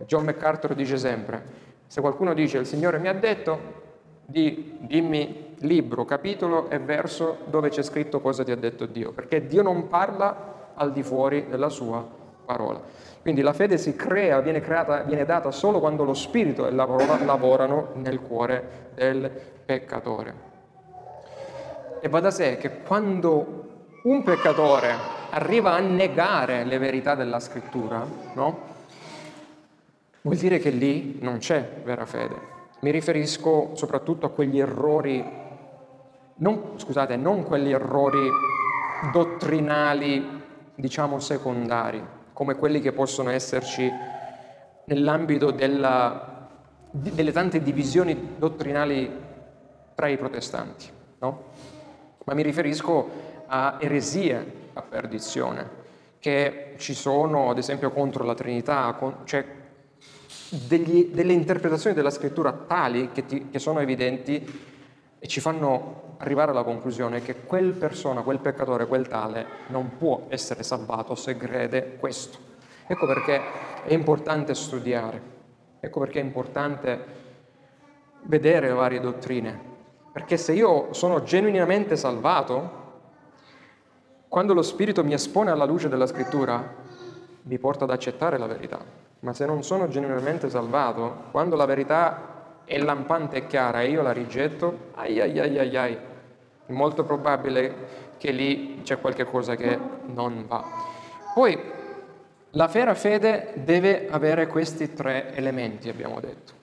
John 0.05 0.23
MacArthur 0.23 0.73
dice 0.73 0.95
sempre, 0.95 1.43
se 1.85 1.99
qualcuno 1.99 2.33
dice 2.33 2.59
il 2.59 2.65
Signore 2.65 2.97
mi 2.97 3.09
ha 3.09 3.13
detto, 3.13 3.78
di, 4.29 4.77
dimmi 4.79 5.55
libro, 5.59 6.05
capitolo 6.05 6.69
e 6.69 6.77
verso 6.77 7.39
dove 7.45 7.69
c'è 7.69 7.81
scritto 7.81 8.21
cosa 8.21 8.43
ti 8.43 8.51
ha 8.51 8.55
detto 8.55 8.85
Dio, 8.85 9.11
perché 9.11 9.47
Dio 9.47 9.63
non 9.63 9.87
parla 9.87 10.71
al 10.75 10.93
di 10.93 11.03
fuori 11.03 11.47
della 11.49 11.69
sua 11.69 12.05
parola. 12.45 12.79
Quindi 13.21 13.41
la 13.41 13.53
fede 13.53 13.77
si 13.77 13.95
crea, 13.95 14.39
viene, 14.39 14.61
creata, 14.61 15.01
viene 15.01 15.25
data 15.25 15.51
solo 15.51 15.79
quando 15.79 16.03
lo 16.03 16.13
Spirito 16.13 16.67
e 16.67 16.71
la 16.71 16.85
parola 16.85 17.21
lavorano 17.23 17.89
nel 17.95 18.21
cuore 18.21 18.91
del 18.93 19.29
peccatore. 19.65 20.47
E 21.99 22.07
va 22.07 22.19
da 22.19 22.31
sé 22.31 22.57
che 22.57 22.81
quando 22.81 23.67
un 24.03 24.23
peccatore 24.23 24.93
arriva 25.31 25.73
a 25.73 25.79
negare 25.79 26.63
le 26.63 26.77
verità 26.77 27.15
della 27.15 27.39
scrittura, 27.39 28.05
no? 28.35 28.67
Vuol 30.21 30.37
dire 30.37 30.59
che 30.59 30.69
lì 30.69 31.17
non 31.21 31.39
c'è 31.39 31.81
vera 31.83 32.05
fede. 32.05 32.58
Mi 32.81 32.91
riferisco 32.91 33.71
soprattutto 33.75 34.25
a 34.25 34.29
quegli 34.29 34.59
errori, 34.59 35.23
non, 36.35 36.73
scusate, 36.77 37.17
non 37.17 37.43
quegli 37.43 37.71
errori 37.71 38.29
dottrinali, 39.11 40.41
diciamo 40.75 41.19
secondari, 41.19 42.01
come 42.31 42.55
quelli 42.55 42.79
che 42.79 42.93
possono 42.93 43.31
esserci 43.31 43.91
nell'ambito 44.85 45.51
della, 45.51 46.47
delle 46.89 47.31
tante 47.33 47.61
divisioni 47.61 48.35
dottrinali 48.37 49.11
tra 49.93 50.07
i 50.07 50.17
protestanti, 50.17 50.89
no? 51.19 51.43
Ma 52.23 52.33
mi 52.33 52.43
riferisco 52.43 53.09
a 53.47 53.77
eresie 53.81 54.69
a 54.73 54.81
perdizione, 54.81 55.77
che 56.19 56.75
ci 56.77 56.93
sono 56.93 57.49
ad 57.49 57.57
esempio 57.57 57.91
contro 57.91 58.23
la 58.23 58.35
Trinità, 58.35 58.93
con, 58.97 59.17
cioè 59.25 59.45
degli, 60.49 61.09
delle 61.11 61.33
interpretazioni 61.33 61.95
della 61.95 62.09
scrittura 62.09 62.51
tali 62.51 63.11
che, 63.11 63.25
ti, 63.25 63.49
che 63.49 63.59
sono 63.59 63.79
evidenti 63.79 64.77
e 65.19 65.27
ci 65.27 65.39
fanno 65.39 66.15
arrivare 66.17 66.51
alla 66.51 66.63
conclusione 66.63 67.21
che 67.21 67.41
quel 67.41 67.73
persona, 67.73 68.21
quel 68.21 68.39
peccatore, 68.39 68.87
quel 68.87 69.07
tale 69.07 69.45
non 69.67 69.97
può 69.97 70.25
essere 70.29 70.63
salvato 70.63 71.15
se 71.15 71.35
crede 71.37 71.97
questo. 71.97 72.37
Ecco 72.87 73.05
perché 73.05 73.41
è 73.83 73.93
importante 73.93 74.55
studiare, 74.55 75.21
ecco 75.79 75.99
perché 75.99 76.19
è 76.19 76.23
importante 76.23 77.17
vedere 78.23 78.67
le 78.67 78.73
varie 78.73 78.99
dottrine, 78.99 79.59
perché 80.11 80.37
se 80.37 80.53
io 80.53 80.91
sono 80.93 81.21
genuinamente 81.23 81.95
salvato, 81.95 82.77
quando 84.27 84.53
lo 84.53 84.61
Spirito 84.61 85.03
mi 85.03 85.13
espone 85.13 85.51
alla 85.51 85.65
luce 85.65 85.89
della 85.89 86.07
scrittura, 86.07 86.75
mi 87.43 87.57
porta 87.59 87.83
ad 87.83 87.91
accettare 87.91 88.37
la 88.37 88.47
verità. 88.47 89.08
Ma 89.19 89.33
se 89.33 89.45
non 89.45 89.63
sono 89.63 89.87
genuinamente 89.87 90.49
salvato, 90.49 91.23
quando 91.31 91.55
la 91.55 91.65
verità 91.65 92.61
è 92.63 92.77
lampante 92.77 93.37
e 93.37 93.47
chiara 93.47 93.81
e 93.81 93.89
io 93.89 94.01
la 94.01 94.11
rigetto, 94.11 94.91
ai 94.95 95.19
ai 95.19 95.39
ai 95.39 95.57
ai 95.57 95.77
ai, 95.77 95.97
è 96.65 96.71
molto 96.71 97.03
probabile 97.03 98.07
che 98.17 98.31
lì 98.31 98.81
c'è 98.83 98.99
qualche 98.99 99.25
cosa 99.25 99.55
che 99.55 99.77
non 100.05 100.45
va. 100.47 100.63
Poi 101.33 101.59
la 102.51 102.67
vera 102.67 102.93
fede 102.93 103.53
deve 103.55 104.07
avere 104.09 104.47
questi 104.47 104.93
tre 104.93 105.35
elementi, 105.35 105.89
abbiamo 105.89 106.19
detto. 106.19 106.53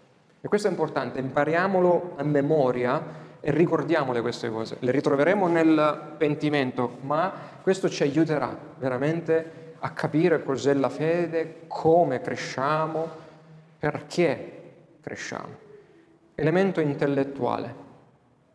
E 0.40 0.48
questo 0.48 0.68
è 0.68 0.70
importante, 0.70 1.18
impariamolo 1.18 2.14
a 2.16 2.22
memoria 2.22 3.24
e 3.40 3.50
ricordiamole 3.50 4.20
queste 4.20 4.48
cose. 4.48 4.76
Le 4.80 4.90
ritroveremo 4.92 5.48
nel 5.48 6.14
pentimento, 6.16 6.98
ma 7.00 7.32
questo 7.62 7.88
ci 7.88 8.02
aiuterà 8.02 8.56
veramente 8.78 9.65
a 9.86 9.90
capire 9.90 10.42
cos'è 10.42 10.74
la 10.74 10.88
fede, 10.88 11.62
come 11.68 12.20
cresciamo, 12.20 13.08
perché 13.78 14.62
cresciamo. 15.00 15.64
Elemento 16.34 16.80
intellettuale, 16.80 17.72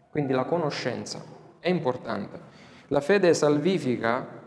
quindi 0.10 0.34
la 0.34 0.44
conoscenza, 0.44 1.24
è 1.60 1.70
importante. 1.70 2.50
La 2.88 3.00
fede 3.00 3.34
salvifica 3.34 4.40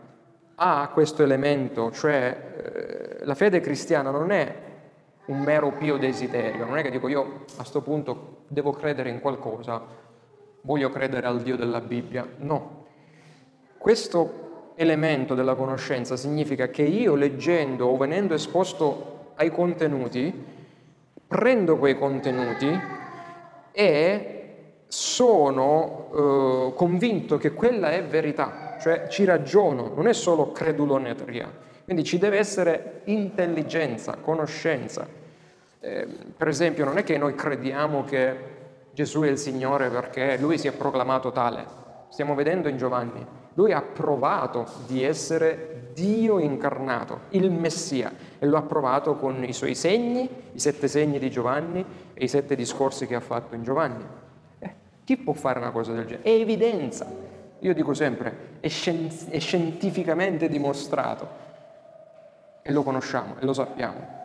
ha 0.53 0.89
questo 0.93 1.23
elemento, 1.23 1.91
cioè 1.91 3.17
eh, 3.19 3.25
la 3.25 3.33
fede 3.33 3.61
cristiana 3.61 4.11
non 4.11 4.31
è 4.31 4.55
un 5.25 5.39
mero 5.39 5.71
pio 5.71 5.97
desiderio, 5.97 6.65
non 6.65 6.77
è 6.77 6.83
che 6.83 6.91
dico 6.91 7.07
io 7.07 7.45
a 7.49 7.55
questo 7.55 7.81
punto 7.81 8.43
devo 8.47 8.73
credere 8.73 9.09
in 9.09 9.21
qualcosa, 9.21 9.81
voglio 10.61 10.91
credere 10.91 11.25
al 11.25 11.41
Dio 11.41 11.57
della 11.57 11.81
Bibbia, 11.81 12.27
no. 12.37 12.85
Questo 13.75 14.44
elemento 14.75 15.35
della 15.35 15.55
conoscenza 15.55 16.15
significa 16.15 16.67
che 16.67 16.83
io 16.83 17.15
leggendo 17.15 17.87
o 17.87 17.97
venendo 17.97 18.33
esposto 18.33 19.33
ai 19.35 19.51
contenuti, 19.51 20.33
prendo 21.27 21.77
quei 21.77 21.97
contenuti 21.97 22.79
e 23.71 24.35
sono 24.87 26.09
eh, 26.13 26.73
convinto 26.75 27.37
che 27.37 27.53
quella 27.53 27.91
è 27.91 28.03
verità, 28.03 28.77
cioè 28.79 29.07
ci 29.09 29.25
ragiono, 29.25 29.91
non 29.95 30.07
è 30.07 30.13
solo 30.13 30.51
creduloneria, 30.51 31.51
quindi 31.83 32.03
ci 32.03 32.17
deve 32.17 32.37
essere 32.37 33.01
intelligenza, 33.05 34.17
conoscenza. 34.21 35.07
Eh, 35.79 36.07
per 36.35 36.47
esempio 36.47 36.85
non 36.85 36.97
è 36.97 37.03
che 37.03 37.17
noi 37.17 37.35
crediamo 37.35 38.03
che 38.03 38.53
Gesù 38.91 39.21
è 39.21 39.27
il 39.27 39.37
Signore 39.37 39.89
perché 39.89 40.37
lui 40.37 40.57
si 40.57 40.67
è 40.67 40.71
proclamato 40.71 41.31
tale, 41.31 41.65
stiamo 42.09 42.33
vedendo 42.33 42.69
in 42.69 42.77
Giovanni, 42.77 43.25
lui 43.55 43.71
ha 43.71 43.81
provato 43.81 44.65
di 44.85 45.03
essere 45.03 45.91
Dio 45.93 46.39
incarnato, 46.39 47.21
il 47.29 47.49
Messia, 47.51 48.13
e 48.37 48.45
lo 48.45 48.57
ha 48.57 48.61
provato 48.61 49.15
con 49.15 49.43
i 49.43 49.53
suoi 49.53 49.75
segni, 49.75 50.29
i 50.51 50.59
sette 50.59 50.87
segni 50.87 51.19
di 51.19 51.29
Giovanni 51.29 51.83
e 52.13 52.23
i 52.23 52.27
sette 52.27 52.55
discorsi 52.55 53.07
che 53.07 53.15
ha 53.15 53.21
fatto 53.21 53.55
in 53.55 53.63
Giovanni. 53.63 54.05
Eh, 54.59 54.73
chi 55.05 55.15
può 55.15 55.31
fare 55.33 55.59
una 55.59 55.71
cosa 55.71 55.93
del 55.93 56.05
genere? 56.05 56.23
È 56.23 56.31
evidenza. 56.31 57.07
Io 57.59 57.73
dico 57.73 57.93
sempre, 57.93 58.57
è, 58.59 58.67
scienz- 58.67 59.29
è 59.29 59.39
scientificamente 59.39 60.49
dimostrato 60.49 61.43
e 62.61 62.71
lo 62.73 62.83
conosciamo 62.83 63.35
e 63.39 63.45
lo 63.45 63.53
sappiamo. 63.53 64.23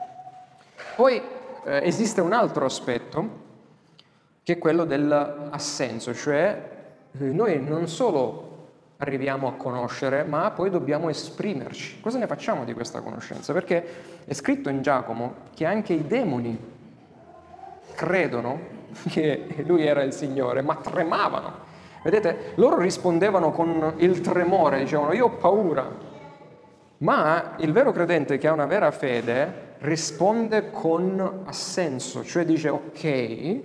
Poi 0.97 1.23
eh, 1.65 1.81
esiste 1.85 2.21
un 2.21 2.33
altro 2.33 2.65
aspetto 2.65 3.49
che 4.43 4.55
è 4.55 4.59
quello 4.59 4.85
dell'assenso, 4.85 6.13
cioè 6.15 6.69
eh, 7.13 7.25
noi 7.25 7.63
non 7.63 7.87
solo 7.87 8.50
arriviamo 9.01 9.49
a 9.49 9.53
conoscere, 9.55 10.25
ma 10.25 10.51
poi 10.51 10.69
dobbiamo 10.69 11.09
esprimerci. 11.09 12.01
Cosa 12.01 12.19
ne 12.19 12.27
facciamo 12.27 12.65
di 12.65 12.75
questa 12.75 13.01
conoscenza? 13.01 13.53
Perché 13.53 13.85
è 14.25 14.35
scritto 14.35 14.69
in 14.69 14.83
Giacomo 14.83 15.35
che 15.55 15.65
anche 15.65 15.95
i 15.95 16.07
demoni 16.07 16.59
credono 17.95 18.79
che 19.09 19.63
lui 19.67 19.85
era 19.87 20.03
il 20.03 20.13
Signore, 20.13 20.61
ma 20.61 20.77
tremavano. 20.77 21.69
Vedete, 22.03 22.53
loro 22.57 22.79
rispondevano 22.79 23.51
con 23.53 23.95
il 23.97 24.21
tremore, 24.21 24.79
dicevano 24.79 25.13
io 25.13 25.27
ho 25.27 25.31
paura. 25.31 26.09
Ma 26.99 27.55
il 27.59 27.73
vero 27.73 27.93
credente 27.93 28.37
che 28.37 28.49
ha 28.49 28.53
una 28.53 28.67
vera 28.67 28.91
fede 28.91 29.69
risponde 29.79 30.71
con 30.71 31.43
assenso, 31.47 32.23
cioè 32.23 32.45
dice 32.45 32.69
ok, 32.69 33.61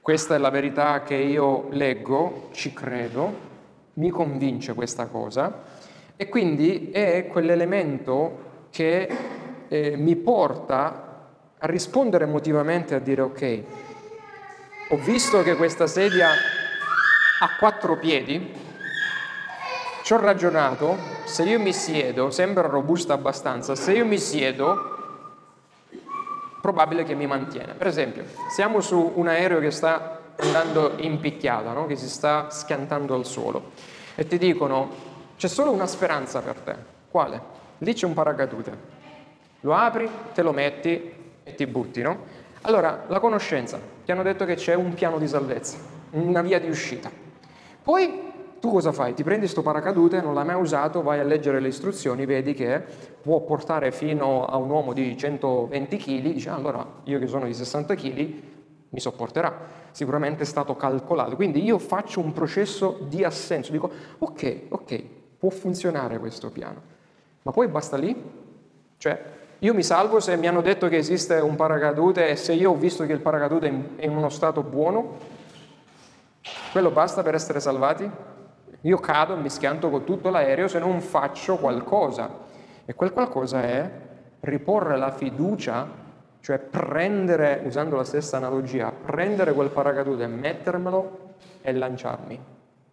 questa 0.00 0.34
è 0.34 0.38
la 0.38 0.50
verità 0.50 1.02
che 1.04 1.14
io 1.14 1.68
leggo, 1.70 2.48
ci 2.50 2.72
credo, 2.72 3.48
mi 3.94 4.10
convince 4.10 4.74
questa 4.74 5.06
cosa 5.06 5.62
e 6.16 6.28
quindi 6.28 6.90
è 6.90 7.26
quell'elemento 7.26 8.48
che 8.70 9.08
eh, 9.68 9.96
mi 9.96 10.16
porta 10.16 11.08
a 11.58 11.66
rispondere 11.66 12.24
emotivamente 12.24 12.94
a 12.94 12.98
dire 12.98 13.22
ok, 13.22 13.62
ho 14.90 14.96
visto 14.96 15.42
che 15.42 15.56
questa 15.56 15.86
sedia 15.86 16.28
ha 16.30 17.56
quattro 17.58 17.96
piedi, 17.96 18.52
ci 20.02 20.12
ho 20.12 20.18
ragionato, 20.18 20.96
se 21.24 21.44
io 21.44 21.58
mi 21.58 21.72
siedo, 21.72 22.30
sembra 22.30 22.66
robusta 22.66 23.14
abbastanza, 23.14 23.74
se 23.74 23.92
io 23.92 24.04
mi 24.04 24.18
siedo, 24.18 24.96
probabile 26.60 27.04
che 27.04 27.14
mi 27.14 27.26
mantiene. 27.26 27.74
Per 27.74 27.86
esempio, 27.86 28.24
siamo 28.50 28.80
su 28.80 29.12
un 29.14 29.28
aereo 29.28 29.60
che 29.60 29.70
sta 29.70 30.19
andando 30.42 30.94
in 30.96 31.20
picchiata, 31.20 31.72
no? 31.72 31.86
che 31.86 31.96
si 31.96 32.08
sta 32.08 32.50
schiantando 32.50 33.14
al 33.14 33.26
suolo, 33.26 33.70
e 34.14 34.26
ti 34.26 34.38
dicono 34.38 35.08
c'è 35.36 35.48
solo 35.48 35.70
una 35.70 35.86
speranza 35.86 36.40
per 36.40 36.54
te. 36.56 36.76
Quale? 37.10 37.40
Lì 37.78 37.94
c'è 37.94 38.06
un 38.06 38.12
paracadute. 38.12 38.98
Lo 39.60 39.74
apri, 39.74 40.08
te 40.34 40.42
lo 40.42 40.52
metti 40.52 41.12
e 41.42 41.54
ti 41.54 41.66
butti, 41.66 42.02
no? 42.02 42.24
Allora, 42.62 43.04
la 43.08 43.20
conoscenza, 43.20 43.80
ti 44.04 44.12
hanno 44.12 44.22
detto 44.22 44.44
che 44.44 44.54
c'è 44.54 44.74
un 44.74 44.92
piano 44.92 45.18
di 45.18 45.26
salvezza, 45.26 45.78
una 46.10 46.42
via 46.42 46.60
di 46.60 46.68
uscita. 46.68 47.10
Poi 47.82 48.28
tu 48.60 48.70
cosa 48.70 48.92
fai? 48.92 49.14
Ti 49.14 49.22
prendi 49.22 49.44
questo 49.44 49.62
paracadute, 49.62 50.20
non 50.20 50.34
l'hai 50.34 50.44
mai 50.44 50.60
usato, 50.60 51.02
vai 51.02 51.18
a 51.18 51.24
leggere 51.24 51.60
le 51.60 51.68
istruzioni, 51.68 52.26
vedi 52.26 52.52
che 52.52 52.82
può 53.22 53.40
portare 53.40 53.90
fino 53.90 54.44
a 54.44 54.56
un 54.58 54.68
uomo 54.68 54.92
di 54.92 55.16
120 55.16 55.96
kg, 55.96 56.20
dici 56.20 56.48
ah, 56.48 56.54
allora 56.54 56.86
io 57.04 57.18
che 57.18 57.26
sono 57.26 57.46
di 57.46 57.54
60 57.54 57.94
kg 57.94 58.34
mi 58.90 59.00
sopporterà 59.00 59.78
sicuramente 59.90 60.42
è 60.42 60.46
stato 60.46 60.76
calcolato. 60.76 61.36
Quindi 61.36 61.62
io 61.62 61.78
faccio 61.78 62.20
un 62.20 62.32
processo 62.32 62.98
di 63.08 63.24
assenso, 63.24 63.72
dico 63.72 63.90
ok, 64.18 64.60
ok, 64.68 65.04
può 65.38 65.50
funzionare 65.50 66.18
questo 66.18 66.50
piano, 66.50 66.82
ma 67.42 67.52
poi 67.52 67.68
basta 67.68 67.96
lì? 67.96 68.14
Cioè, 68.96 69.22
io 69.60 69.74
mi 69.74 69.82
salvo 69.82 70.20
se 70.20 70.36
mi 70.36 70.46
hanno 70.46 70.60
detto 70.60 70.88
che 70.88 70.96
esiste 70.96 71.34
un 71.34 71.56
paracadute 71.56 72.28
e 72.28 72.36
se 72.36 72.52
io 72.52 72.70
ho 72.70 72.76
visto 72.76 73.04
che 73.06 73.12
il 73.12 73.20
paracadute 73.20 73.96
è 73.96 74.04
in 74.04 74.16
uno 74.16 74.28
stato 74.28 74.62
buono, 74.62 75.16
quello 76.72 76.90
basta 76.90 77.22
per 77.22 77.34
essere 77.34 77.60
salvati? 77.60 78.10
Io 78.82 78.96
cado, 78.96 79.36
mi 79.36 79.50
schianto 79.50 79.90
con 79.90 80.04
tutto 80.04 80.30
l'aereo 80.30 80.66
se 80.66 80.78
non 80.78 81.00
faccio 81.02 81.56
qualcosa. 81.56 82.48
E 82.86 82.94
quel 82.94 83.12
qualcosa 83.12 83.62
è 83.62 83.90
riporre 84.40 84.96
la 84.96 85.10
fiducia 85.10 85.86
cioè 86.40 86.58
prendere, 86.58 87.62
usando 87.64 87.96
la 87.96 88.04
stessa 88.04 88.36
analogia, 88.36 88.90
prendere 88.90 89.52
quel 89.52 89.70
paracadute, 89.70 90.26
mettermelo 90.26 91.34
e 91.62 91.72
lanciarmi, 91.72 92.40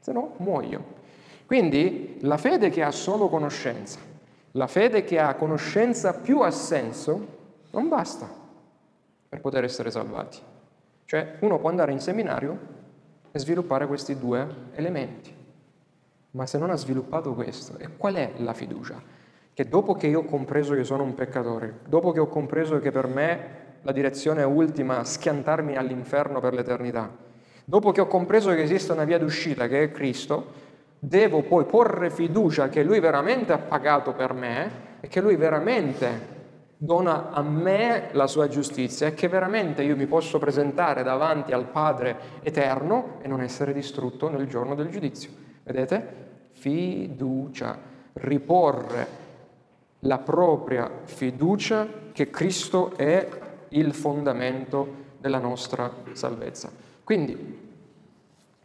se 0.01 0.11
no 0.11 0.33
muoio. 0.37 0.95
Quindi 1.45 2.17
la 2.21 2.37
fede 2.37 2.69
che 2.69 2.83
ha 2.83 2.91
solo 2.91 3.29
conoscenza, 3.29 3.99
la 4.51 4.67
fede 4.67 5.03
che 5.03 5.19
ha 5.19 5.35
conoscenza 5.35 6.13
più 6.13 6.41
assenso, 6.41 7.35
non 7.71 7.87
basta 7.87 8.27
per 9.29 9.39
poter 9.39 9.63
essere 9.63 9.91
salvati. 9.91 10.39
Cioè 11.05 11.37
uno 11.39 11.57
può 11.57 11.69
andare 11.69 11.93
in 11.93 12.01
seminario 12.01 12.75
e 13.31 13.39
sviluppare 13.39 13.87
questi 13.87 14.17
due 14.17 14.45
elementi, 14.73 15.33
ma 16.31 16.45
se 16.45 16.57
non 16.57 16.69
ha 16.69 16.75
sviluppato 16.75 17.33
questo, 17.33 17.77
e 17.77 17.95
qual 17.95 18.15
è 18.15 18.33
la 18.37 18.53
fiducia? 18.53 19.01
Che 19.57 19.67
dopo 19.67 19.95
che 19.95 20.05
io 20.05 20.19
ho 20.19 20.25
compreso 20.25 20.75
che 20.75 20.83
sono 20.83 21.01
un 21.01 21.15
peccatore, 21.15 21.79
dopo 21.87 22.11
che 22.11 22.19
ho 22.19 22.27
compreso 22.27 22.77
che 22.77 22.91
per 22.91 23.07
me 23.07 23.39
la 23.81 23.91
direzione 23.91 24.43
ultima 24.43 25.01
è 25.01 25.03
schiantarmi 25.03 25.75
all'inferno 25.75 26.39
per 26.39 26.53
l'eternità, 26.53 27.09
dopo 27.65 27.91
che 27.91 28.01
ho 28.01 28.05
compreso 28.05 28.51
che 28.51 28.61
esiste 28.61 28.91
una 28.91 29.03
via 29.03 29.17
d'uscita 29.17 29.67
che 29.67 29.81
è 29.81 29.91
Cristo, 29.91 30.45
devo 30.99 31.41
poi 31.41 31.65
porre 31.65 32.11
fiducia 32.11 32.69
che 32.69 32.83
Lui 32.83 32.99
veramente 32.99 33.51
ha 33.51 33.57
pagato 33.57 34.13
per 34.13 34.33
me 34.33 34.71
e 34.99 35.07
che 35.07 35.21
Lui 35.21 35.35
veramente 35.35 36.35
dona 36.77 37.31
a 37.31 37.41
me 37.41 38.09
la 38.11 38.27
sua 38.27 38.47
giustizia 38.47 39.07
e 39.07 39.15
che 39.15 39.27
veramente 39.27 39.81
io 39.81 39.95
mi 39.95 40.05
posso 40.05 40.37
presentare 40.37 41.01
davanti 41.01 41.51
al 41.51 41.65
Padre 41.65 42.15
eterno 42.43 43.17
e 43.23 43.27
non 43.27 43.41
essere 43.41 43.73
distrutto 43.73 44.29
nel 44.29 44.45
giorno 44.45 44.75
del 44.75 44.89
giudizio. 44.89 45.31
Vedete? 45.63 46.25
Fiducia, 46.51 47.75
riporre 48.13 49.25
la 50.01 50.19
propria 50.19 50.89
fiducia 51.03 51.87
che 52.11 52.29
Cristo 52.29 52.95
è 52.95 53.27
il 53.69 53.93
fondamento 53.93 55.05
della 55.19 55.39
nostra 55.39 55.91
salvezza. 56.13 56.71
Quindi 57.03 57.65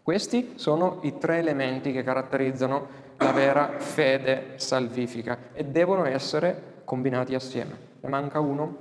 questi 0.02 0.52
sono 0.56 0.98
i 1.02 1.18
tre 1.18 1.38
elementi 1.38 1.92
che 1.92 2.02
caratterizzano 2.02 3.00
la 3.18 3.32
vera 3.32 3.78
fede 3.78 4.54
salvifica 4.56 5.38
e 5.52 5.64
devono 5.64 6.04
essere 6.04 6.80
combinati 6.84 7.34
assieme. 7.34 7.90
Ne 8.00 8.08
manca 8.08 8.40
uno, 8.40 8.76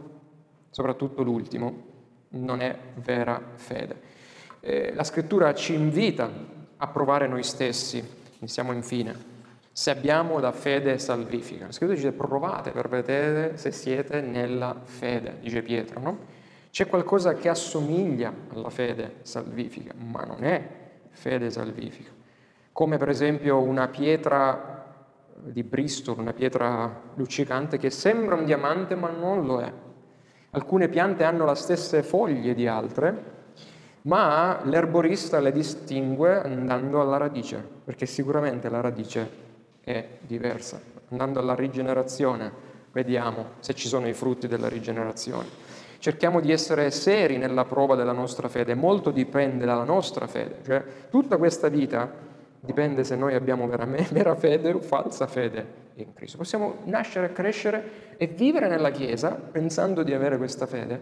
soprattutto 0.72 1.22
l'ultimo, 1.22 1.90
non 2.30 2.62
è 2.62 2.76
vera 2.96 3.40
fede. 3.56 4.10
Eh, 4.60 4.94
la 4.94 5.04
scrittura 5.04 5.54
ci 5.54 5.74
invita 5.74 6.30
a 6.78 6.88
provare 6.88 7.28
noi 7.28 7.44
stessi, 7.44 8.04
iniziamo 8.40 8.72
infine, 8.72 9.31
se 9.72 9.90
abbiamo 9.90 10.40
la 10.40 10.52
fede 10.52 10.98
salvifica. 10.98 11.66
La 11.66 11.72
scrittura 11.72 11.98
dice 11.98 12.12
provate 12.12 12.72
per 12.72 12.90
vedere 12.90 13.58
se 13.58 13.72
siete 13.72 14.22
nella 14.22 14.76
fede, 14.84 15.38
dice 15.40 15.62
Pietro, 15.62 16.00
no? 16.00 16.18
C'è 16.70 16.88
qualcosa 16.88 17.34
che 17.34 17.50
assomiglia 17.50 18.34
alla 18.54 18.70
fede 18.70 19.16
salvifica, 19.22 19.94
ma 19.98 20.24
non 20.24 20.44
è 20.44 20.68
fede 21.10 21.50
salvifica. 21.50 22.12
Come 22.72 22.98
per 22.98 23.10
esempio 23.10 23.60
una 23.60 23.88
pietra 23.88 24.80
di 25.36 25.64
Bristol, 25.64 26.20
una 26.20 26.34
pietra 26.34 27.02
luccicante 27.16 27.78
che 27.78 27.90
sembra 27.90 28.36
un 28.36 28.46
diamante 28.46 28.96
ma 28.96 29.10
non 29.10 29.46
lo 29.46 29.60
è. 29.60 29.72
Alcune 30.52 30.88
piante 30.90 31.24
hanno 31.24 31.46
le 31.46 31.56
stesse 31.56 32.04
foglie 32.04 32.54
di 32.54 32.68
altre, 32.68 33.40
ma 34.04 34.62
l'erborista 34.64 35.40
le 35.40 35.52
distingue 35.52 36.42
andando 36.42 37.02
alla 37.02 37.18
radice, 37.18 37.66
perché 37.84 38.06
sicuramente 38.06 38.70
la 38.70 38.82
radice 38.82 39.50
è 39.84 40.08
diversa. 40.22 40.80
Andando 41.10 41.39
alla 41.39 41.56
rigenerazione 41.56 42.70
vediamo 42.91 43.52
se 43.60 43.74
ci 43.74 43.88
sono 43.88 44.08
i 44.08 44.13
frutti 44.13 44.48
della 44.48 44.70
rigenerazione. 44.70 45.70
Cerchiamo 46.00 46.39
di 46.39 46.52
essere 46.52 46.89
seri 46.89 47.38
nella 47.38 47.65
prova 47.65 47.96
della 47.96 48.12
nostra 48.12 48.48
fede, 48.48 48.74
molto 48.74 49.12
dipende 49.12 49.65
dalla 49.65 49.84
nostra 49.84 50.26
fede, 50.26 50.60
cioè 50.65 50.84
tutta 51.10 51.38
questa 51.38 51.67
vita 51.67 52.12
dipende 52.60 53.04
se 53.04 53.15
noi 53.15 53.36
abbiamo 53.36 53.67
vera 54.12 54.36
fede 54.36 54.72
o 54.72 54.80
falsa 54.80 55.28
fede 55.28 55.89
in 55.96 56.13
Cristo. 56.13 56.38
Possiamo 56.38 56.80
nascere, 56.86 57.32
crescere 57.34 58.15
e 58.17 58.28
vivere 58.28 58.67
nella 58.67 58.91
Chiesa 58.91 59.32
pensando 59.32 60.04
di 60.04 60.13
avere 60.13 60.38
questa 60.38 60.65
fede, 60.65 61.02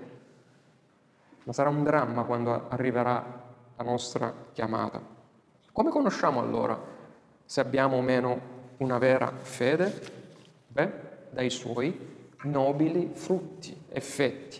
ma 1.43 1.53
sarà 1.53 1.69
un 1.69 1.83
dramma 1.83 2.23
quando 2.23 2.67
arriverà 2.67 3.47
la 3.77 3.83
nostra 3.83 4.33
chiamata. 4.51 5.01
Come 5.71 5.89
conosciamo 5.89 6.39
allora 6.41 6.77
se 7.45 7.61
abbiamo 7.61 7.97
o 7.97 8.01
meno 8.01 8.57
una 8.79 8.97
vera 8.97 9.31
fede? 9.41 9.93
Beh, 10.67 10.91
dai 11.31 11.49
suoi 11.49 11.97
nobili 12.43 13.11
frutti, 13.13 13.75
effetti. 13.89 14.59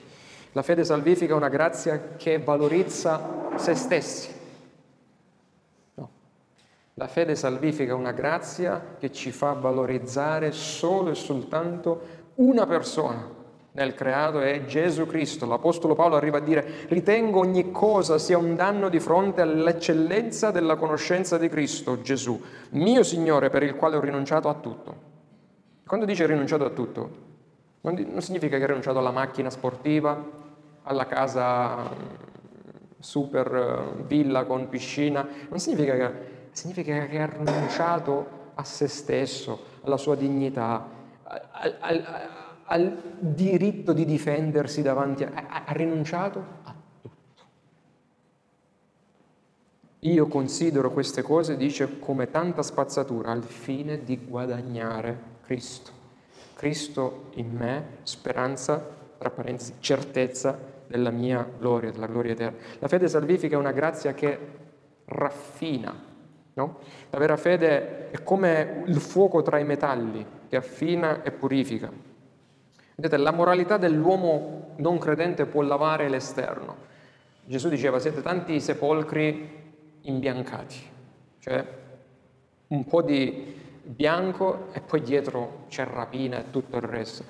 La 0.53 0.61
fede 0.61 0.83
salvifica 0.83 1.33
è 1.33 1.35
una 1.35 1.49
grazia 1.49 2.15
che 2.15 2.39
valorizza 2.39 3.51
se 3.55 3.75
stessi. 3.75 4.31
No. 5.95 6.09
La 6.95 7.07
fede 7.07 7.35
salvifica 7.35 7.91
è 7.91 7.95
una 7.95 8.11
grazia 8.11 8.95
che 8.97 9.11
ci 9.11 9.31
fa 9.31 9.53
valorizzare 9.53 10.51
solo 10.51 11.11
e 11.11 11.15
soltanto 11.15 12.17
una 12.35 12.65
persona 12.65 13.37
nel 13.71 13.93
creato 13.93 14.39
è 14.39 14.65
Gesù 14.65 15.05
Cristo. 15.05 15.45
L'Apostolo 15.45 15.95
Paolo 15.95 16.15
arriva 16.15 16.37
a 16.37 16.41
dire 16.41 16.85
ritengo 16.87 17.39
ogni 17.39 17.71
cosa 17.71 18.17
sia 18.17 18.37
un 18.37 18.55
danno 18.55 18.89
di 18.89 18.99
fronte 18.99 19.41
all'eccellenza 19.41 20.51
della 20.51 20.75
conoscenza 20.75 21.37
di 21.37 21.49
Cristo, 21.49 22.01
Gesù, 22.01 22.41
mio 22.71 23.03
Signore 23.03 23.49
per 23.49 23.63
il 23.63 23.75
quale 23.75 23.97
ho 23.97 24.01
rinunciato 24.01 24.49
a 24.49 24.55
tutto. 24.55 25.07
Quando 25.85 26.05
dice 26.05 26.25
rinunciato 26.25 26.65
a 26.65 26.69
tutto, 26.69 27.27
non, 27.81 28.21
significa 28.21 28.57
che 28.57 28.63
ha 28.63 28.67
rinunciato 28.67 28.99
alla 28.99 29.11
macchina 29.11 29.49
sportiva, 29.49 30.23
alla 30.83 31.05
casa 31.05 31.89
super 32.99 33.55
eh, 33.55 34.03
villa 34.05 34.45
con 34.45 34.67
piscina, 34.67 35.27
non 35.49 35.59
significa 35.59 35.95
che 35.95 36.37
significa 36.51 37.05
che 37.05 37.19
ha 37.19 37.25
rinunciato 37.25 38.37
a 38.55 38.63
se 38.63 38.87
stesso, 38.87 39.63
alla 39.83 39.97
sua 39.97 40.15
dignità, 40.15 40.85
al, 41.23 41.75
al, 41.79 42.05
al 42.69 43.17
diritto 43.19 43.93
di 43.93 44.05
difendersi 44.05 44.81
davanti 44.81 45.23
a... 45.23 45.31
ha, 45.33 45.63
ha 45.65 45.73
rinunciato 45.73 46.43
a 46.63 46.75
tutto. 47.01 47.43
Io 49.99 50.27
considero 50.27 50.91
queste 50.91 51.21
cose, 51.21 51.57
dice, 51.57 51.99
come 51.99 52.29
tanta 52.29 52.61
spazzatura 52.61 53.31
al 53.31 53.43
fine 53.43 54.03
di 54.03 54.17
guadagnare 54.25 55.37
Cristo. 55.43 55.91
Cristo 56.55 57.29
in 57.35 57.51
me, 57.51 57.85
speranza, 58.03 58.97
tra 59.17 59.29
parentesi, 59.29 59.73
certezza 59.79 60.57
della 60.87 61.11
mia 61.11 61.47
gloria, 61.57 61.91
della 61.91 62.07
gloria 62.07 62.31
eterna. 62.33 62.57
La 62.79 62.87
fede 62.87 63.07
salvifica 63.07 63.55
è 63.55 63.59
una 63.59 63.71
grazia 63.71 64.13
che 64.13 64.39
raffina, 65.05 66.07
No? 66.59 66.79
La 67.09 67.19
vera 67.19 67.37
fede 67.37 68.09
è 68.11 68.21
come 68.21 68.83
il 68.87 68.99
fuoco 68.99 69.41
tra 69.41 69.59
i 69.59 69.63
metalli 69.63 70.25
che 70.49 70.57
affina 70.57 71.23
e 71.23 71.31
purifica. 71.31 71.89
Vedete, 72.99 73.15
la 73.15 73.31
moralità 73.31 73.77
dell'uomo 73.77 74.73
non 74.75 74.97
credente 74.97 75.45
può 75.45 75.61
lavare 75.61 76.09
l'esterno. 76.09 76.75
Gesù 77.45 77.69
diceva 77.69 77.97
siete 77.97 78.21
tanti 78.21 78.59
sepolcri 78.59 79.57
imbiancati, 80.01 80.75
cioè 81.39 81.65
un 82.67 82.85
po' 82.85 83.01
di 83.01 83.55
bianco 83.81 84.67
e 84.73 84.81
poi 84.81 85.01
dietro 85.01 85.63
c'è 85.69 85.85
rapina 85.85 86.39
e 86.39 86.49
tutto 86.51 86.75
il 86.75 86.81
resto. 86.81 87.23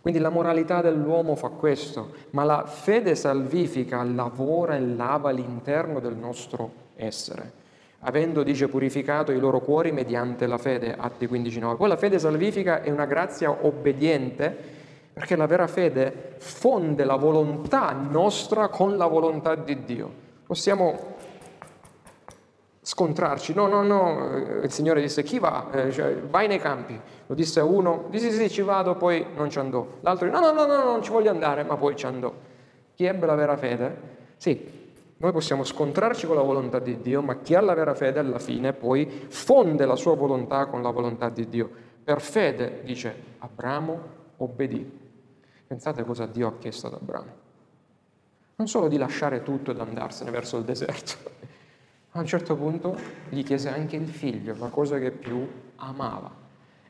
Quindi 0.00 0.20
la 0.20 0.30
moralità 0.30 0.80
dell'uomo 0.80 1.34
fa 1.34 1.48
questo, 1.48 2.14
ma 2.30 2.44
la 2.44 2.64
fede 2.64 3.16
salvifica 3.16 4.04
lavora 4.04 4.76
e 4.76 4.80
lava 4.80 5.32
l'interno 5.32 5.98
del 5.98 6.14
nostro 6.14 6.70
essere 6.94 7.64
avendo, 8.00 8.42
dice, 8.44 8.68
purificato 8.68 9.32
i 9.32 9.38
loro 9.38 9.60
cuori 9.60 9.90
mediante 9.90 10.46
la 10.46 10.58
fede, 10.58 10.94
Atti 10.96 11.26
15.9. 11.26 11.76
Poi 11.76 11.88
la 11.88 11.96
fede 11.96 12.18
salvifica 12.18 12.82
è 12.82 12.90
una 12.90 13.06
grazia 13.06 13.50
obbediente, 13.50 14.74
perché 15.16 15.34
la 15.34 15.46
vera 15.46 15.66
fede 15.66 16.34
fonde 16.36 17.02
la 17.04 17.16
volontà 17.16 17.92
nostra 17.92 18.68
con 18.68 18.98
la 18.98 19.06
volontà 19.06 19.54
di 19.54 19.82
Dio. 19.82 20.12
Possiamo 20.44 21.14
scontrarci, 22.82 23.54
no, 23.54 23.66
no, 23.66 23.82
no, 23.82 24.60
il 24.62 24.70
Signore 24.70 25.00
disse 25.00 25.22
chi 25.22 25.38
va? 25.38 25.70
Eh, 25.72 25.90
cioè, 25.90 26.18
vai 26.18 26.48
nei 26.48 26.58
campi, 26.58 27.00
lo 27.28 27.34
disse 27.34 27.60
a 27.60 27.64
uno, 27.64 28.08
disse 28.10 28.30
sì, 28.30 28.42
sì, 28.42 28.50
ci 28.50 28.60
vado, 28.60 28.94
poi 28.96 29.24
non 29.34 29.48
ci 29.48 29.58
andò. 29.58 29.86
L'altro 30.02 30.28
no, 30.28 30.38
no, 30.38 30.52
no, 30.52 30.66
no, 30.66 30.84
non 30.84 31.02
ci 31.02 31.10
voglio 31.10 31.30
andare, 31.30 31.64
ma 31.64 31.78
poi 31.78 31.96
ci 31.96 32.04
andò. 32.04 32.30
Chi 32.94 33.06
ebbe 33.06 33.24
la 33.24 33.34
vera 33.36 33.56
fede? 33.56 33.96
Sì, 34.36 34.70
noi 35.16 35.32
possiamo 35.32 35.64
scontrarci 35.64 36.26
con 36.26 36.36
la 36.36 36.42
volontà 36.42 36.78
di 36.78 37.00
Dio, 37.00 37.22
ma 37.22 37.38
chi 37.38 37.54
ha 37.54 37.62
la 37.62 37.72
vera 37.72 37.94
fede 37.94 38.18
alla 38.18 38.38
fine 38.38 38.74
poi 38.74 39.24
fonde 39.28 39.86
la 39.86 39.96
sua 39.96 40.14
volontà 40.14 40.66
con 40.66 40.82
la 40.82 40.90
volontà 40.90 41.30
di 41.30 41.48
Dio. 41.48 41.70
Per 42.04 42.20
fede, 42.20 42.82
dice 42.84 43.14
Abramo, 43.38 44.16
obbedì. 44.36 44.95
Pensate 45.66 46.04
cosa 46.04 46.26
Dio 46.26 46.48
ha 46.48 46.58
chiesto 46.58 46.86
ad 46.86 46.94
Abramo. 46.94 47.44
Non 48.56 48.68
solo 48.68 48.88
di 48.88 48.96
lasciare 48.96 49.42
tutto 49.42 49.72
ed 49.72 49.80
andarsene 49.80 50.30
verso 50.30 50.56
il 50.58 50.64
deserto. 50.64 51.30
A 52.12 52.20
un 52.20 52.26
certo 52.26 52.56
punto 52.56 52.96
gli 53.28 53.42
chiese 53.42 53.68
anche 53.68 53.96
il 53.96 54.08
figlio, 54.08 54.54
la 54.58 54.68
cosa 54.68 54.98
che 54.98 55.10
più 55.10 55.46
amava. 55.76 56.44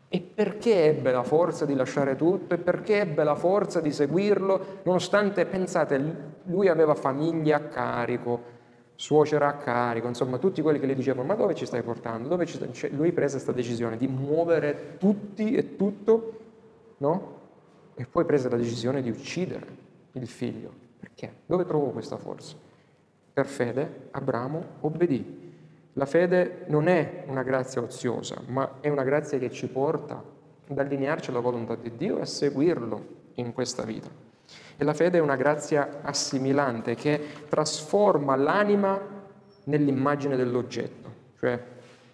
E 0.08 0.20
perché 0.20 0.84
ebbe 0.84 1.10
la 1.10 1.24
forza 1.24 1.64
di 1.64 1.74
lasciare 1.74 2.14
tutto 2.14 2.54
e 2.54 2.58
perché 2.58 3.00
ebbe 3.00 3.24
la 3.24 3.34
forza 3.34 3.80
di 3.80 3.90
seguirlo, 3.90 4.80
nonostante, 4.84 5.44
pensate, 5.46 6.34
lui 6.44 6.68
aveva 6.68 6.94
famiglia 6.94 7.56
a 7.56 7.60
carico, 7.62 8.54
suocera 8.94 9.48
a 9.48 9.54
carico, 9.56 10.06
insomma 10.06 10.38
tutti 10.38 10.62
quelli 10.62 10.78
che 10.78 10.86
gli 10.86 10.94
dicevano 10.94 11.26
ma 11.26 11.34
dove 11.34 11.56
ci 11.56 11.66
stai 11.66 11.82
portando? 11.82 12.44
Ci 12.44 12.54
stai? 12.54 12.72
Cioè, 12.72 12.90
lui 12.90 13.10
prese 13.10 13.34
questa 13.34 13.52
decisione 13.52 13.96
di 13.96 14.06
muovere 14.06 14.96
tutti 14.98 15.54
e 15.54 15.74
tutto, 15.74 16.38
no? 16.98 17.35
E 17.98 18.04
poi 18.04 18.24
prese 18.26 18.50
la 18.50 18.56
decisione 18.56 19.00
di 19.00 19.08
uccidere 19.08 19.66
il 20.12 20.28
figlio. 20.28 20.70
Perché? 21.00 21.32
Dove 21.46 21.64
trovò 21.64 21.86
questa 21.86 22.18
forza? 22.18 22.54
Per 23.32 23.46
fede 23.46 24.08
Abramo 24.10 24.64
obbedì. 24.80 25.44
La 25.94 26.04
fede 26.04 26.64
non 26.66 26.88
è 26.88 27.24
una 27.26 27.42
grazia 27.42 27.80
oziosa, 27.80 28.40
ma 28.48 28.80
è 28.80 28.90
una 28.90 29.02
grazia 29.02 29.38
che 29.38 29.50
ci 29.50 29.66
porta 29.66 30.22
ad 30.68 30.78
allinearci 30.78 31.30
alla 31.30 31.40
volontà 31.40 31.74
di 31.74 31.96
Dio 31.96 32.18
e 32.18 32.22
a 32.22 32.26
seguirlo 32.26 33.06
in 33.34 33.54
questa 33.54 33.82
vita. 33.82 34.08
E 34.76 34.84
la 34.84 34.92
fede 34.92 35.16
è 35.16 35.20
una 35.22 35.36
grazia 35.36 36.00
assimilante 36.02 36.94
che 36.94 37.18
trasforma 37.48 38.36
l'anima 38.36 39.00
nell'immagine 39.64 40.36
dell'oggetto. 40.36 41.10
Cioè, 41.38 41.62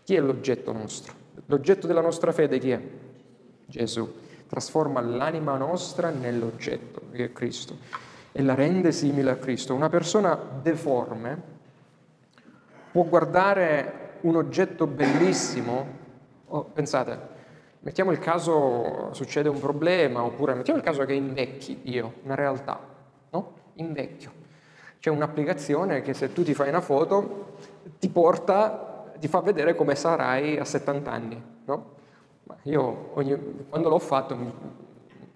chi 0.04 0.14
è 0.14 0.20
l'oggetto 0.20 0.72
nostro? 0.72 1.12
L'oggetto 1.46 1.88
della 1.88 2.00
nostra 2.00 2.30
fede 2.30 2.58
chi 2.58 2.70
è? 2.70 2.80
Gesù. 3.66 4.08
Trasforma 4.52 5.00
l'anima 5.00 5.56
nostra 5.56 6.10
nell'oggetto, 6.10 7.04
che 7.10 7.24
è 7.24 7.32
Cristo, 7.32 7.74
e 8.32 8.42
la 8.42 8.54
rende 8.54 8.92
simile 8.92 9.30
a 9.30 9.36
Cristo. 9.36 9.74
Una 9.74 9.88
persona 9.88 10.38
deforme 10.60 11.42
può 12.90 13.04
guardare 13.04 14.18
un 14.20 14.36
oggetto 14.36 14.86
bellissimo, 14.86 15.86
oh, 16.48 16.64
pensate, 16.64 17.18
mettiamo 17.78 18.10
il 18.10 18.18
caso 18.18 19.08
succede 19.14 19.48
un 19.48 19.58
problema, 19.58 20.22
oppure 20.22 20.52
mettiamo 20.52 20.78
il 20.78 20.84
caso 20.84 21.02
che 21.06 21.14
invecchi 21.14 21.80
io, 21.84 22.16
una 22.24 22.34
realtà, 22.34 22.78
no? 23.30 23.52
Invecchio. 23.76 24.32
C'è 24.98 25.08
un'applicazione 25.08 26.02
che 26.02 26.12
se 26.12 26.30
tu 26.34 26.42
ti 26.42 26.52
fai 26.52 26.68
una 26.68 26.82
foto 26.82 27.54
ti 27.98 28.10
porta, 28.10 29.12
ti 29.18 29.28
fa 29.28 29.40
vedere 29.40 29.74
come 29.74 29.94
sarai 29.94 30.58
a 30.58 30.66
70 30.66 31.10
anni, 31.10 31.42
no? 31.64 32.00
Io 32.64 33.10
ogni, 33.14 33.66
quando 33.68 33.88
l'ho 33.88 33.98
fatto 33.98 34.36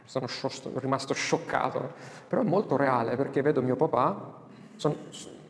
sono, 0.05 0.27
rimasto 0.75 1.15
scioccato, 1.15 1.93
però 2.29 2.43
è 2.43 2.45
molto 2.45 2.77
reale 2.77 3.17
perché 3.17 3.43
vedo 3.43 3.63
mio 3.63 3.77
papà, 3.77 4.45
sono, 4.77 4.95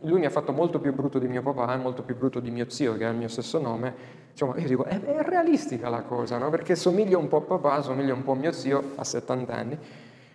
lui 0.00 0.20
mi 0.20 0.26
ha 0.26 0.30
fatto 0.30 0.52
molto 0.52 0.78
più 0.78 0.94
brutto 0.94 1.18
di 1.18 1.28
mio 1.28 1.42
papà 1.42 1.74
e 1.74 1.76
molto 1.76 2.02
più 2.02 2.16
brutto 2.16 2.40
di 2.40 2.50
mio 2.50 2.68
zio, 2.68 2.96
che 2.96 3.04
ha 3.04 3.10
il 3.10 3.16
mio 3.16 3.28
stesso 3.28 3.58
nome. 3.58 3.94
Insomma, 4.30 4.56
io 4.56 4.66
dico, 4.66 4.84
è, 4.84 5.00
è 5.00 5.22
realistica 5.22 5.88
la 5.88 6.02
cosa, 6.02 6.38
no? 6.38 6.50
Perché 6.50 6.74
somiglia 6.74 7.18
un 7.18 7.28
po' 7.28 7.38
a 7.38 7.40
papà, 7.40 7.82
somiglia 7.82 8.14
un 8.14 8.22
po' 8.22 8.32
a 8.32 8.36
mio 8.36 8.52
zio 8.52 8.92
a 8.96 9.04
70 9.04 9.54
anni. 9.54 9.78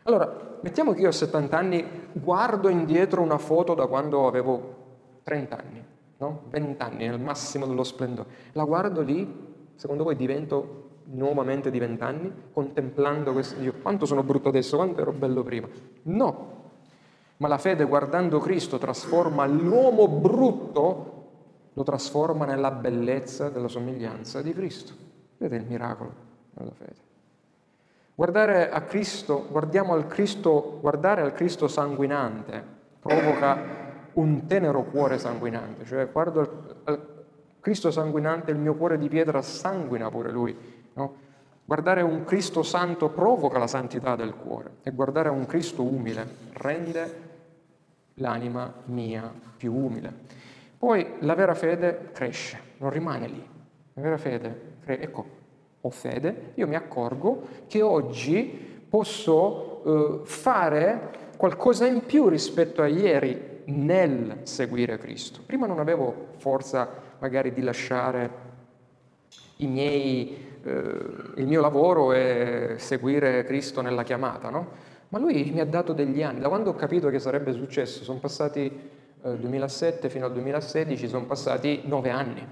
Allora, 0.04 0.58
mettiamo 0.62 0.94
che 0.94 1.02
io 1.02 1.10
a 1.10 1.14
70 1.14 1.58
anni 1.58 1.86
guardo 2.12 2.70
indietro 2.70 3.22
una 3.22 3.38
foto 3.38 3.74
da 3.76 3.86
quando 3.86 4.28
avevo 4.28 4.76
30 5.24 5.58
anni, 5.58 5.86
no? 6.18 6.42
20 6.50 6.82
anni, 6.82 7.08
nel 7.08 7.20
massimo 7.20 7.68
dello 7.68 7.84
splendore. 7.84 8.30
La 8.54 8.64
guardo 8.64 9.02
lì, 9.02 9.50
secondo 9.76 10.04
voi 10.04 10.16
divento 10.16 10.81
nuovamente 11.06 11.72
di 11.72 11.80
20 11.80 12.04
anni, 12.04 12.34
contemplando 12.52 13.34
questo, 13.34 13.60
Dio, 13.60 13.74
quanto 13.82 14.06
sono 14.06 14.24
brutto 14.24 14.50
adesso, 14.50 14.78
quanto 14.78 15.02
ero 15.02 15.12
bello 15.12 15.44
prima. 15.44 15.68
No, 16.04 16.60
ma 17.38 17.48
la 17.48 17.58
fede 17.58 17.86
guardando 17.86 18.40
Cristo 18.40 18.78
trasforma 18.78 19.46
l'uomo 19.46 20.08
brutto, 20.08 21.30
lo 21.74 21.84
trasforma 21.84 22.46
nella 22.46 22.72
bellezza 22.72 23.50
della 23.50 23.68
somiglianza 23.68 24.42
di 24.42 24.54
Cristo. 24.54 24.94
Vedete 25.38 25.64
il 25.64 25.68
miracolo 25.68 26.14
della 26.54 26.74
fede. 26.74 27.10
Guardare 28.14 28.70
a 28.70 28.82
Cristo, 28.82 29.48
guardiamo 29.50 29.94
al 29.94 30.06
Cristo, 30.06 30.78
guardare 30.82 31.22
al 31.22 31.34
Cristo 31.34 31.68
sanguinante 31.68 32.80
provoca 33.00 33.80
un 34.14 34.46
tenero 34.46 34.84
cuore 34.84 35.18
sanguinante, 35.18 35.86
cioè 35.86 36.08
guardo 36.12 36.40
al, 36.40 36.76
al 36.84 37.08
Cristo 37.60 37.90
sanguinante, 37.90 38.52
il 38.52 38.58
mio 38.58 38.76
cuore 38.76 38.98
di 38.98 39.08
pietra 39.08 39.42
sanguina 39.42 40.10
pure 40.10 40.32
lui. 40.32 40.56
No? 40.94 41.14
Guardare 41.66 42.02
un 42.02 42.24
Cristo 42.26 42.64
santo 42.64 43.10
provoca 43.10 43.58
la 43.58 43.68
santità 43.68 44.16
del 44.16 44.36
cuore 44.36 44.78
e 44.84 44.92
guardare 44.92 45.30
un 45.30 45.46
Cristo 45.46 45.84
umile 45.84 46.28
rende 46.54 47.30
l'anima 48.16 48.74
mia 48.86 49.32
più 49.56 49.74
umile. 49.74 50.14
Poi 50.78 51.14
la 51.20 51.36
vera 51.36 51.54
fede 51.54 52.10
cresce, 52.12 52.60
non 52.78 52.90
rimane 52.90 53.28
lì. 53.28 53.48
La 53.94 54.02
vera 54.02 54.18
fede, 54.18 54.78
ecco, 54.86 55.26
ho 55.80 55.90
fede, 55.90 56.52
io 56.56 56.68
mi 56.68 56.76
accorgo 56.76 57.42
che 57.68 57.82
oggi 57.82 58.86
posso 58.90 59.84
eh, 59.84 60.26
fare 60.26 61.12
qualcosa 61.38 61.86
in 61.86 62.06
più 62.06 62.28
rispetto 62.28 62.82
a 62.82 62.88
ieri 62.88 63.64
nel 63.66 64.40
seguire 64.44 64.98
Cristo. 64.98 65.42
Prima 65.46 65.68
non 65.68 65.80
avevo 65.80 66.28
forza 66.38 66.88
magari 67.20 67.54
di 67.54 67.62
lasciare 67.62 68.50
miei, 69.68 70.58
eh, 70.64 70.72
il 71.36 71.48
mio 71.48 71.62
lavoro 71.62 72.14
e 72.14 72.76
seguire 72.78 73.44
Cristo 73.44 73.82
nella 73.82 74.04
chiamata, 74.04 74.50
no? 74.50 74.90
Ma 75.10 75.20
lui 75.20 75.52
mi 75.54 75.60
ha 75.60 75.66
dato 75.66 75.92
degli 75.94 76.24
anni, 76.24 76.40
da 76.40 76.48
quando 76.48 76.70
ho 76.70 76.76
capito 76.76 77.10
che 77.10 77.20
sarebbe 77.20 77.52
successo, 77.54 78.04
sono 78.04 78.20
passati 78.20 78.72
eh, 79.24 79.38
2007 79.38 80.10
fino 80.10 80.26
al 80.26 80.34
2016, 80.34 81.08
sono 81.08 81.26
passati 81.26 81.82
nove 81.86 82.10
anni. 82.10 82.48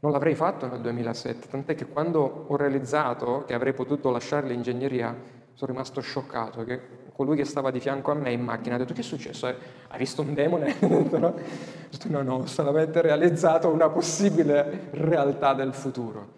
Non 0.00 0.12
l'avrei 0.12 0.34
fatto 0.34 0.66
nel 0.66 0.80
2007, 0.80 1.48
tant'è 1.48 1.74
che 1.74 1.86
quando 1.86 2.44
ho 2.48 2.56
realizzato 2.56 3.44
che 3.46 3.54
avrei 3.54 3.72
potuto 3.72 4.10
lasciare 4.10 4.46
l'ingegneria, 4.48 5.16
sono 5.54 5.72
rimasto 5.72 6.00
scioccato, 6.00 6.64
che 6.64 6.80
colui 7.14 7.36
che 7.36 7.44
stava 7.44 7.70
di 7.70 7.78
fianco 7.78 8.10
a 8.10 8.14
me 8.14 8.32
in 8.32 8.42
macchina 8.42 8.74
ha 8.74 8.78
detto 8.78 8.92
che 8.92 9.00
è 9.00 9.04
successo? 9.04 9.46
Hai 9.46 9.98
visto 9.98 10.22
un 10.22 10.34
demone? 10.34 10.74
No, 12.08 12.22
no, 12.22 12.34
ho 12.34 12.46
solamente 12.46 13.00
realizzato 13.00 13.68
una 13.68 13.88
possibile 13.88 14.88
realtà 14.90 15.54
del 15.54 15.72
futuro. 15.72 16.33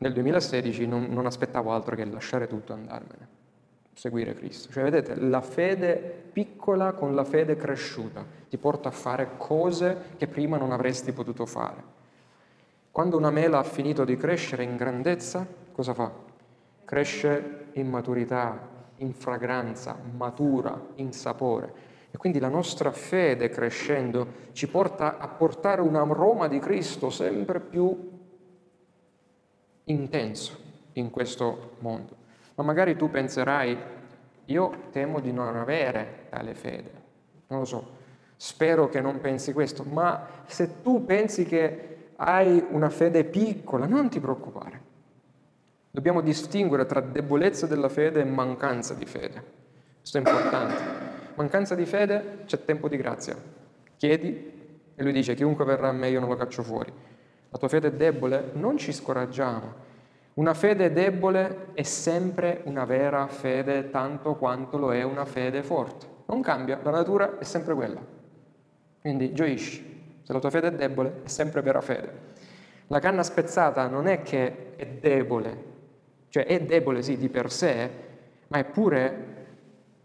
Nel 0.00 0.12
2016 0.12 0.86
non, 0.86 1.06
non 1.10 1.26
aspettavo 1.26 1.72
altro 1.72 1.96
che 1.96 2.04
lasciare 2.04 2.46
tutto 2.46 2.72
e 2.72 2.76
andarmene, 2.76 3.28
seguire 3.94 4.34
Cristo. 4.34 4.70
Cioè, 4.70 4.84
vedete, 4.84 5.16
la 5.16 5.40
fede 5.40 5.96
piccola 6.32 6.92
con 6.92 7.16
la 7.16 7.24
fede 7.24 7.56
cresciuta 7.56 8.24
ti 8.48 8.56
porta 8.58 8.90
a 8.90 8.92
fare 8.92 9.30
cose 9.36 10.12
che 10.16 10.28
prima 10.28 10.56
non 10.56 10.70
avresti 10.70 11.12
potuto 11.12 11.46
fare. 11.46 11.96
Quando 12.92 13.16
una 13.16 13.30
mela 13.30 13.58
ha 13.58 13.64
finito 13.64 14.04
di 14.04 14.16
crescere 14.16 14.62
in 14.62 14.76
grandezza, 14.76 15.46
cosa 15.72 15.94
fa? 15.94 16.12
Cresce 16.84 17.66
in 17.72 17.88
maturità, 17.88 18.68
in 18.96 19.12
fragranza, 19.12 19.98
matura, 20.16 20.80
in 20.96 21.12
sapore. 21.12 21.86
E 22.10 22.16
quindi 22.16 22.38
la 22.38 22.48
nostra 22.48 22.92
fede 22.92 23.48
crescendo 23.48 24.46
ci 24.52 24.68
porta 24.68 25.18
a 25.18 25.28
portare 25.28 25.80
un 25.80 25.96
aroma 25.96 26.46
di 26.46 26.58
Cristo 26.60 27.10
sempre 27.10 27.60
più 27.60 28.17
intenso 29.88 30.56
in 30.94 31.10
questo 31.10 31.76
mondo. 31.80 32.16
Ma 32.54 32.64
magari 32.64 32.96
tu 32.96 33.10
penserai, 33.10 33.76
io 34.46 34.72
temo 34.90 35.20
di 35.20 35.32
non 35.32 35.56
avere 35.56 36.26
tale 36.30 36.54
fede, 36.54 36.90
non 37.48 37.60
lo 37.60 37.64
so, 37.64 37.96
spero 38.36 38.88
che 38.88 39.00
non 39.00 39.20
pensi 39.20 39.52
questo, 39.52 39.84
ma 39.84 40.26
se 40.46 40.82
tu 40.82 41.04
pensi 41.04 41.44
che 41.44 42.10
hai 42.16 42.64
una 42.70 42.90
fede 42.90 43.24
piccola, 43.24 43.86
non 43.86 44.08
ti 44.08 44.18
preoccupare. 44.18 44.86
Dobbiamo 45.90 46.20
distinguere 46.20 46.86
tra 46.86 47.00
debolezza 47.00 47.66
della 47.66 47.88
fede 47.88 48.20
e 48.20 48.24
mancanza 48.24 48.94
di 48.94 49.06
fede. 49.06 49.42
Questo 50.00 50.18
è 50.18 50.20
importante. 50.20 50.74
Mancanza 51.34 51.74
di 51.74 51.86
fede 51.86 52.42
c'è 52.46 52.64
tempo 52.64 52.88
di 52.88 52.96
grazia. 52.96 53.36
Chiedi 53.96 54.56
e 54.94 55.02
lui 55.02 55.12
dice 55.12 55.34
chiunque 55.34 55.64
verrà 55.64 55.88
a 55.88 55.92
me 55.92 56.08
io 56.08 56.20
non 56.20 56.28
lo 56.28 56.36
caccio 56.36 56.62
fuori. 56.62 56.92
La 57.50 57.58
tua 57.58 57.68
fede 57.68 57.88
è 57.88 57.92
debole? 57.92 58.50
Non 58.54 58.76
ci 58.76 58.92
scoraggiamo. 58.92 59.86
Una 60.34 60.54
fede 60.54 60.92
debole 60.92 61.68
è 61.72 61.82
sempre 61.82 62.60
una 62.64 62.84
vera 62.84 63.26
fede 63.26 63.90
tanto 63.90 64.36
quanto 64.36 64.78
lo 64.78 64.92
è 64.92 65.02
una 65.02 65.24
fede 65.24 65.62
forte. 65.62 66.06
Non 66.26 66.42
cambia, 66.42 66.78
la 66.82 66.90
natura 66.90 67.38
è 67.38 67.44
sempre 67.44 67.74
quella. 67.74 68.00
Quindi 69.00 69.32
gioisci. 69.32 70.20
Se 70.22 70.32
la 70.32 70.40
tua 70.40 70.50
fede 70.50 70.68
è 70.68 70.72
debole, 70.72 71.22
è 71.24 71.28
sempre 71.28 71.62
vera 71.62 71.80
fede. 71.80 72.36
La 72.88 73.00
canna 73.00 73.22
spezzata 73.22 73.86
non 73.88 74.06
è 74.06 74.22
che 74.22 74.76
è 74.76 74.86
debole, 74.86 75.64
cioè 76.28 76.46
è 76.46 76.60
debole 76.60 77.02
sì 77.02 77.16
di 77.16 77.28
per 77.28 77.50
sé, 77.50 77.90
ma 78.48 78.58
eppure 78.58 79.36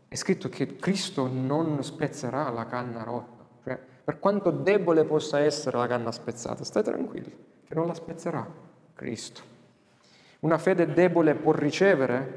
è 0.07 0.15
scritto 0.15 0.49
che 0.49 0.75
Cristo 0.75 1.29
non 1.31 1.81
spezzerà 1.83 2.49
la 2.49 2.65
canna 2.65 3.03
rotta. 3.03 3.42
Per 4.03 4.19
quanto 4.19 4.51
debole 4.51 5.05
possa 5.05 5.39
essere 5.39 5.77
la 5.77 5.87
canna 5.87 6.11
spezzata, 6.11 6.63
stai 6.63 6.83
tranquilli, 6.83 7.33
che 7.65 7.73
non 7.73 7.87
la 7.87 7.93
spezzerà 7.93 8.45
Cristo. 8.93 9.41
Una 10.39 10.57
fede 10.57 10.91
debole 10.93 11.35
può 11.35 11.53
ricevere 11.53 12.33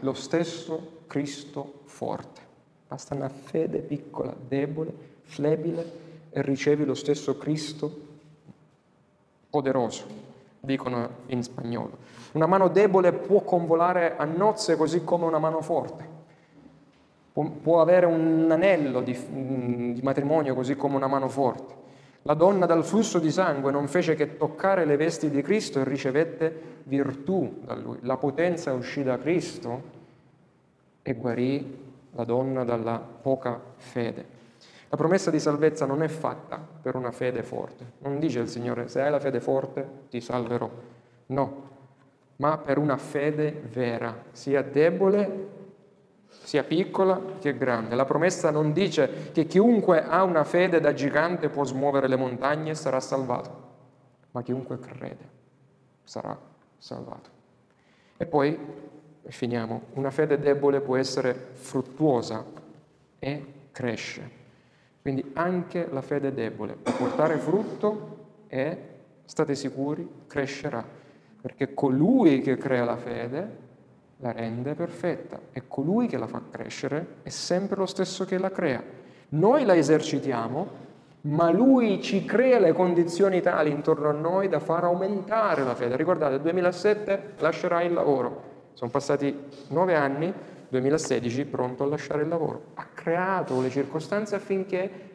lo 0.00 0.12
stesso 0.14 1.02
Cristo 1.08 1.80
forte. 1.86 2.40
Basta 2.86 3.14
una 3.14 3.28
fede 3.28 3.78
piccola, 3.78 4.34
debole, 4.46 4.94
flebile, 5.22 6.10
e 6.30 6.40
ricevi 6.40 6.84
lo 6.84 6.94
stesso 6.94 7.36
Cristo 7.36 8.10
poderoso, 9.50 10.06
dicono 10.60 11.08
in 11.26 11.42
spagnolo. 11.42 11.98
Una 12.32 12.46
mano 12.46 12.68
debole 12.68 13.12
può 13.12 13.40
convolare 13.42 14.16
a 14.16 14.24
nozze 14.24 14.76
così 14.76 15.04
come 15.04 15.26
una 15.26 15.38
mano 15.38 15.60
forte. 15.60 16.08
Può, 17.32 17.44
può 17.44 17.80
avere 17.80 18.06
un 18.06 18.48
anello 18.50 19.00
di, 19.00 19.18
di 19.94 20.00
matrimonio 20.02 20.54
così 20.54 20.76
come 20.76 20.96
una 20.96 21.06
mano 21.06 21.28
forte. 21.28 21.80
La 22.22 22.34
donna 22.34 22.66
dal 22.66 22.84
flusso 22.84 23.18
di 23.18 23.32
sangue 23.32 23.72
non 23.72 23.88
fece 23.88 24.14
che 24.14 24.36
toccare 24.36 24.84
le 24.84 24.96
vesti 24.96 25.28
di 25.28 25.42
Cristo 25.42 25.80
e 25.80 25.84
ricevette 25.84 26.80
virtù 26.84 27.60
da 27.64 27.74
lui. 27.74 27.98
La 28.02 28.16
potenza 28.16 28.72
uscì 28.72 29.02
da 29.02 29.18
Cristo 29.18 29.82
e 31.02 31.14
guarì 31.14 31.90
la 32.12 32.24
donna 32.24 32.62
dalla 32.62 32.98
poca 32.98 33.60
fede. 33.76 34.40
La 34.88 34.96
promessa 34.96 35.30
di 35.30 35.40
salvezza 35.40 35.86
non 35.86 36.02
è 36.02 36.08
fatta 36.08 36.64
per 36.82 36.94
una 36.94 37.10
fede 37.10 37.42
forte. 37.42 37.92
Non 38.00 38.18
dice 38.18 38.40
il 38.40 38.48
Signore, 38.48 38.88
se 38.88 39.00
hai 39.00 39.10
la 39.10 39.18
fede 39.18 39.40
forte 39.40 39.88
ti 40.10 40.20
salverò. 40.20 40.70
No, 41.26 41.70
ma 42.36 42.58
per 42.58 42.78
una 42.78 42.98
fede 42.98 43.62
vera, 43.72 44.24
sia 44.32 44.62
debole, 44.62 45.48
sia 46.42 46.64
piccola 46.64 47.20
che 47.40 47.56
grande. 47.56 47.94
La 47.94 48.04
promessa 48.04 48.50
non 48.50 48.72
dice 48.72 49.30
che 49.32 49.46
chiunque 49.46 50.04
ha 50.04 50.22
una 50.22 50.44
fede 50.44 50.80
da 50.80 50.92
gigante 50.92 51.48
può 51.48 51.64
smuovere 51.64 52.08
le 52.08 52.16
montagne 52.16 52.70
e 52.70 52.74
sarà 52.74 53.00
salvato, 53.00 53.50
ma 54.32 54.42
chiunque 54.42 54.78
crede 54.78 55.30
sarà 56.02 56.38
salvato. 56.78 57.30
E 58.16 58.26
poi, 58.26 58.58
e 59.22 59.30
finiamo, 59.30 59.82
una 59.94 60.10
fede 60.10 60.38
debole 60.38 60.80
può 60.80 60.96
essere 60.96 61.34
fruttuosa 61.54 62.44
e 63.18 63.44
cresce. 63.70 64.40
Quindi 65.00 65.30
anche 65.34 65.88
la 65.90 66.02
fede 66.02 66.32
debole 66.32 66.74
può 66.74 66.92
portare 66.92 67.36
frutto 67.38 68.18
e, 68.48 68.78
state 69.24 69.54
sicuri, 69.54 70.08
crescerà, 70.26 70.84
perché 71.40 71.74
colui 71.74 72.40
che 72.40 72.56
crea 72.56 72.84
la 72.84 72.96
fede 72.96 73.70
la 74.22 74.30
rende 74.30 74.74
perfetta 74.74 75.40
e 75.50 75.64
colui 75.66 76.06
che 76.06 76.16
la 76.16 76.28
fa 76.28 76.40
crescere 76.48 77.16
è 77.24 77.28
sempre 77.28 77.76
lo 77.76 77.86
stesso 77.86 78.24
che 78.24 78.38
la 78.38 78.52
crea. 78.52 78.80
Noi 79.30 79.64
la 79.64 79.74
esercitiamo, 79.74 80.80
ma 81.22 81.50
lui 81.50 82.00
ci 82.00 82.24
crea 82.24 82.60
le 82.60 82.72
condizioni 82.72 83.40
tali 83.40 83.70
intorno 83.70 84.08
a 84.08 84.12
noi 84.12 84.48
da 84.48 84.60
far 84.60 84.84
aumentare 84.84 85.64
la 85.64 85.74
fede. 85.74 85.96
Ricordate, 85.96 86.34
nel 86.34 86.40
2007 86.42 87.34
lascerai 87.38 87.86
il 87.86 87.92
lavoro. 87.92 88.50
Sono 88.74 88.90
passati 88.92 89.36
nove 89.68 89.96
anni, 89.96 90.32
2016 90.68 91.44
pronto 91.46 91.82
a 91.82 91.86
lasciare 91.86 92.22
il 92.22 92.28
lavoro. 92.28 92.66
Ha 92.74 92.86
creato 92.94 93.60
le 93.60 93.70
circostanze 93.70 94.36
affinché 94.36 95.10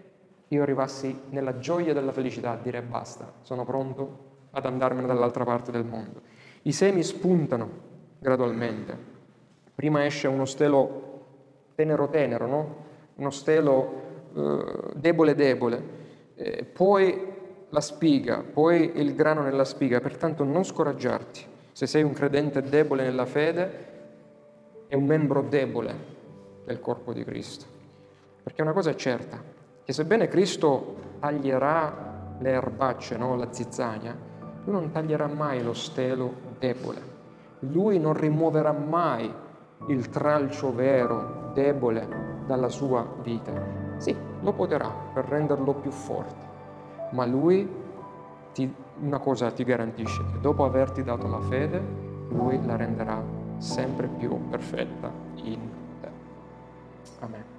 io 0.49 0.61
arrivassi 0.61 1.17
nella 1.29 1.59
gioia 1.59 1.93
della 1.93 2.11
felicità 2.11 2.51
a 2.51 2.57
dire 2.61 2.81
basta, 2.81 3.35
sono 3.41 3.63
pronto 3.63 4.25
ad 4.51 4.65
andarmene 4.65 5.07
dall'altra 5.07 5.45
parte 5.45 5.71
del 5.71 5.85
mondo. 5.85 6.21
I 6.63 6.73
semi 6.73 7.03
spuntano 7.03 7.95
gradualmente. 8.19 9.15
Prima 9.75 10.05
esce 10.05 10.27
uno 10.27 10.45
stelo 10.45 11.05
tenero 11.75 12.09
tenero, 12.09 12.47
no? 12.47 12.85
uno 13.15 13.29
stelo 13.29 14.01
eh, 14.35 14.91
debole 14.95 15.35
debole, 15.35 15.83
eh, 16.35 16.63
poi 16.63 17.35
la 17.69 17.81
spiga, 17.81 18.43
poi 18.43 18.93
il 18.95 19.13
grano 19.13 19.41
nella 19.41 19.65
spiga, 19.65 19.99
pertanto 19.99 20.43
non 20.43 20.63
scoraggiarti. 20.63 21.45
Se 21.71 21.85
sei 21.85 22.03
un 22.03 22.13
credente 22.13 22.61
debole 22.61 23.03
nella 23.03 23.25
fede, 23.25 23.85
è 24.87 24.95
un 24.95 25.05
membro 25.05 25.41
debole 25.41 26.15
del 26.65 26.79
corpo 26.79 27.13
di 27.13 27.23
Cristo. 27.23 27.65
Perché 28.41 28.61
una 28.61 28.73
cosa 28.73 28.91
è 28.91 28.95
certa, 28.95 29.41
che 29.83 29.93
sebbene 29.93 30.27
Cristo 30.27 30.95
taglierà 31.19 32.35
le 32.39 32.49
erbacce, 32.49 33.17
no? 33.17 33.35
la 33.35 33.51
zizzania, 33.51 34.15
lui 34.63 34.73
non 34.73 34.91
taglierà 34.91 35.27
mai 35.27 35.61
lo 35.61 35.73
stelo 35.73 36.33
debole. 36.59 37.15
Lui 37.59 37.99
non 37.99 38.13
rimuoverà 38.13 38.71
mai 38.71 39.33
il 39.87 40.09
tralcio 40.09 40.73
vero, 40.73 41.51
debole, 41.53 42.35
dalla 42.45 42.69
sua 42.69 43.05
vita. 43.21 43.51
Sì, 43.97 44.15
lo 44.41 44.53
potrà 44.53 44.89
per 45.13 45.25
renderlo 45.25 45.73
più 45.73 45.91
forte, 45.91 46.45
ma 47.11 47.25
lui 47.25 47.67
ti, 48.53 48.73
una 49.01 49.19
cosa 49.19 49.51
ti 49.51 49.63
garantisce, 49.63 50.23
che 50.31 50.39
dopo 50.39 50.63
averti 50.63 51.03
dato 51.03 51.27
la 51.27 51.41
fede, 51.41 51.81
lui 52.29 52.63
la 52.65 52.75
renderà 52.75 53.21
sempre 53.57 54.07
più 54.07 54.49
perfetta 54.49 55.11
in 55.35 55.59
te. 56.01 56.09
Amen. 57.19 57.55